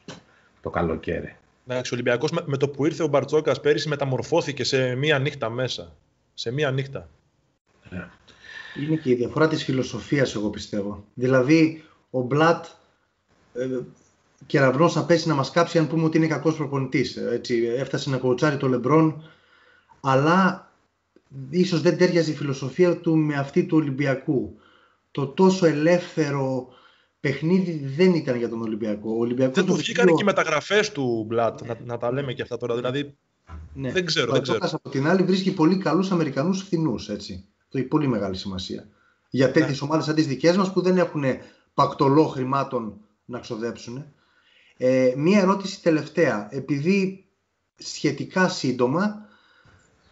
[0.62, 1.36] το καλοκαίρι.
[1.68, 5.96] Εντάξει, ο Ολυμπιακός με, το που ήρθε ο Μπαρτζόκας πέρυσι μεταμορφώθηκε σε μία νύχτα μέσα.
[6.34, 7.10] Σε μία νύχτα.
[7.90, 8.08] Ναι.
[8.84, 11.06] Είναι και η διαφορά της φιλοσοφίας, εγώ πιστεύω.
[11.14, 12.66] Δηλαδή, ο Μπλατ
[13.54, 13.80] ε,
[14.46, 17.18] κεραυνός να πέσει να μας κάψει αν πούμε ότι είναι κακός προπονητής.
[17.18, 19.30] Έτσι, έφτασε να κοουτσάρει το Λεμπρόν,
[20.02, 20.72] αλλά
[21.50, 24.60] ίσως δεν τέριαζε η φιλοσοφία του με αυτή του Ολυμπιακού.
[25.12, 26.68] Το τόσο ελεύθερο
[27.20, 29.12] παιχνίδι δεν ήταν για τον Ολυμπιακό.
[29.12, 32.42] Ο Ολυμπιακός δεν του βγήκαν και οι μεταγραφές του Μπλατ, να, να, τα λέμε και
[32.42, 32.76] αυτά τώρα.
[32.76, 33.18] Δηλαδή,
[33.74, 33.92] ναι.
[33.92, 34.32] δεν ξέρω.
[34.32, 34.58] Δεν ξέρω.
[34.72, 37.06] Από την άλλη βρίσκει πολύ καλούς Αμερικανούς φθηνούς.
[37.06, 38.88] Το έχει πολύ μεγάλη σημασία.
[39.30, 39.88] Για τέτοιες ναι.
[39.88, 41.24] ομάδες σαν τις δικές μας που δεν έχουν
[41.74, 42.94] πακτολό χρημάτων
[43.26, 44.06] να ξοδέψουν.
[44.78, 46.48] Ε, μία ερώτηση τελευταία.
[46.52, 47.26] Επειδή
[47.76, 49.28] σχετικά σύντομα,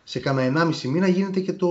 [0.03, 1.69] σε κανένα 1,5 μήνα γίνεται και το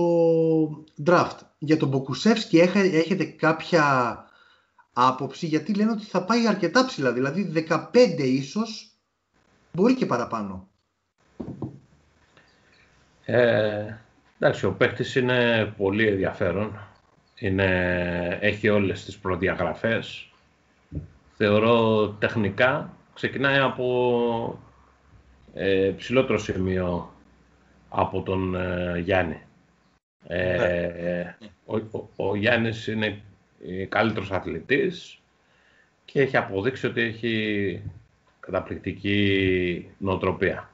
[1.05, 1.37] draft.
[1.57, 4.25] Για τον Μποκουσεύσκι έχετε κάποια
[4.93, 7.11] άποψη γιατί λένε ότι θα πάει αρκετά ψηλά.
[7.13, 7.87] Δηλαδή 15
[8.17, 8.91] ίσως
[9.71, 10.67] μπορεί και παραπάνω.
[13.25, 13.95] Ε,
[14.39, 16.79] εντάξει, ο παίχτης είναι πολύ ενδιαφέρον.
[17.35, 20.29] Είναι, έχει όλες τις προδιαγραφές.
[21.35, 24.59] Θεωρώ τεχνικά ξεκινάει από
[25.53, 27.13] ε, ψηλότερο σημείο
[27.89, 29.41] από τον ε, Γιάννη.
[30.27, 31.35] Ε, ναι.
[31.65, 33.21] ο, ο, ο, Γιάννης είναι
[33.89, 35.19] καλύτερος αθλητής
[36.05, 37.81] και έχει αποδείξει ότι έχει
[38.39, 40.69] καταπληκτική νοοτροπία,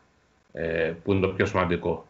[0.54, 2.06] ε, που είναι το πιο σημαντικό.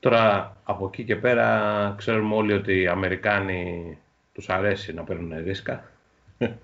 [0.00, 3.98] Τώρα, από εκεί και πέρα, ξέρουμε όλοι ότι οι Αμερικάνοι
[4.32, 5.90] τους αρέσει να παίρνουν ρίσκα.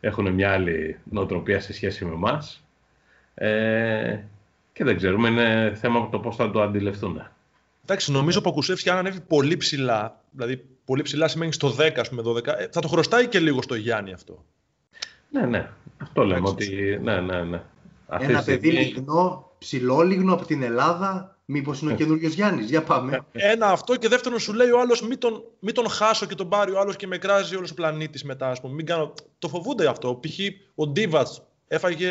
[0.00, 2.64] Έχουν μια άλλη νοοτροπία σε σχέση με εμάς.
[3.34, 4.18] Ε,
[4.72, 7.22] και δεν ξέρουμε, είναι θέμα το πώς θα το αντιληφθούν.
[7.84, 12.08] Εντάξει, νομίζω που ο αν ανέβει πολύ ψηλά, δηλαδή πολύ ψηλά σημαίνει στο 10, ας
[12.08, 14.44] πούμε, 12, ε, θα το χρωστάει και λίγο στο Γιάννη αυτό.
[15.30, 15.70] Ναι, ναι.
[15.98, 16.98] Αυτό λέμε ότι.
[17.02, 17.62] Ναι, ναι, ναι.
[18.20, 23.24] Ένα παιδί λιγνό, ψηλόλιγνο από την Ελλάδα, μήπως είναι ο καινούριος Γιάννης; Για πάμε.
[23.32, 26.48] Ένα αυτό και δεύτερον σου λέει ο άλλος, μην, τον, μην τον χάσω και τον
[26.48, 28.50] πάρει ο άλλος και με κράζει όλος ο πλανήτης μετά.
[28.50, 28.74] Ας πούμε.
[28.74, 29.12] Μην κάνω...
[29.38, 30.20] Το φοβούνται αυτό.
[30.22, 30.38] Π.χ.
[30.74, 32.10] ο Ντίβατς έφαγε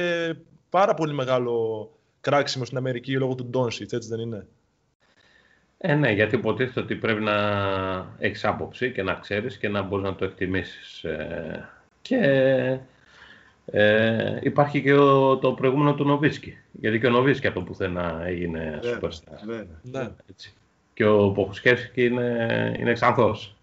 [0.70, 1.90] πάρα πολύ μεγάλο
[2.22, 4.48] κράξιμο στην Αμερική λόγω του Ντόνσιτς, έτσι δεν είναι;
[5.84, 7.36] Ε, ναι, γιατί υποτίθεται ότι πρέπει να
[8.20, 11.04] έχεις άποψη και να ξέρεις και να μπορείς να το εκτιμήσεις.
[11.04, 11.70] Ε,
[12.02, 12.18] και
[13.66, 16.58] ε, υπάρχει και ο, το προηγούμενο του Νοβίσκι.
[16.72, 19.40] Γιατί και ο Νοβίσκι από το πουθενά έγινε superstar.
[19.46, 20.10] Βέβαια, ναι.
[20.30, 20.54] Έτσι.
[20.94, 23.56] Και ο Ποχουσκεύσκι είναι, είναι ξανθός.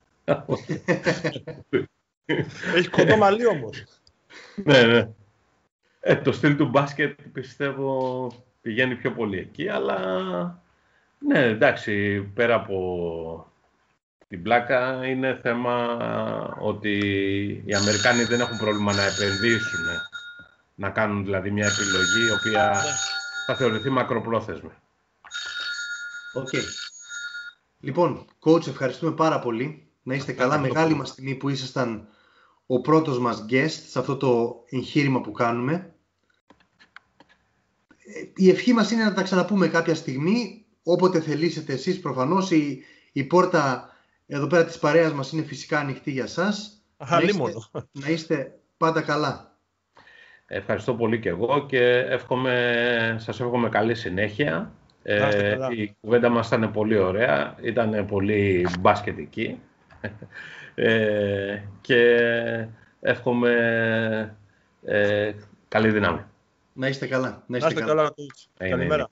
[2.75, 3.85] Έχει κοντό μαλλί όμως.
[4.64, 5.09] ναι, ναι.
[6.01, 9.97] Ε, το στυλ του μπάσκετ πιστεύω πηγαίνει πιο πολύ εκεί, αλλά
[11.19, 13.53] ναι, εντάξει, πέρα από
[14.29, 15.97] την πλάκα είναι θέμα
[16.61, 16.99] ότι
[17.64, 19.87] οι Αμερικάνοι δεν έχουν πρόβλημα να επενδύσουν,
[20.75, 22.91] να κάνουν δηλαδή μια επιλογή η οποία ναι.
[23.47, 24.71] θα θεωρηθεί μακροπρόθεσμη.
[26.33, 26.49] OK.
[26.53, 26.62] Okay.
[27.81, 29.89] Λοιπόν, coach, ευχαριστούμε πάρα πολύ.
[30.03, 30.59] Να είστε καλά.
[30.59, 32.09] Μεγάλη μας τιμή που ήσασταν
[32.66, 35.95] ο πρώτος μας guest σε αυτό το εγχείρημα που κάνουμε.
[37.99, 40.58] Ε, η ευχή μας είναι να τα ξαναπούμε κάποια στιγμή
[40.91, 42.82] όποτε θελήσετε εσείς προφανώς η,
[43.12, 43.93] η πόρτα
[44.26, 46.82] εδώ πέρα της παρέας μας είναι φυσικά ανοιχτή για σας.
[47.11, 47.53] να, είστε,
[47.93, 49.57] να είστε πάντα καλά.
[50.47, 54.72] Ευχαριστώ πολύ και εγώ και εύχομαι, σας εύχομαι καλή συνέχεια.
[55.03, 59.61] Ε, η κουβέντα μας ήταν πολύ ωραία, ήταν πολύ μπασκετική
[60.74, 62.16] ε, και
[63.01, 63.53] εύχομαι
[64.84, 65.32] ε,
[65.68, 66.24] καλή δύναμη.
[66.72, 67.43] Να είστε καλά.
[67.47, 67.86] Να είστε, καλά.
[67.86, 68.14] καλά.
[68.57, 69.11] Καλημέρα.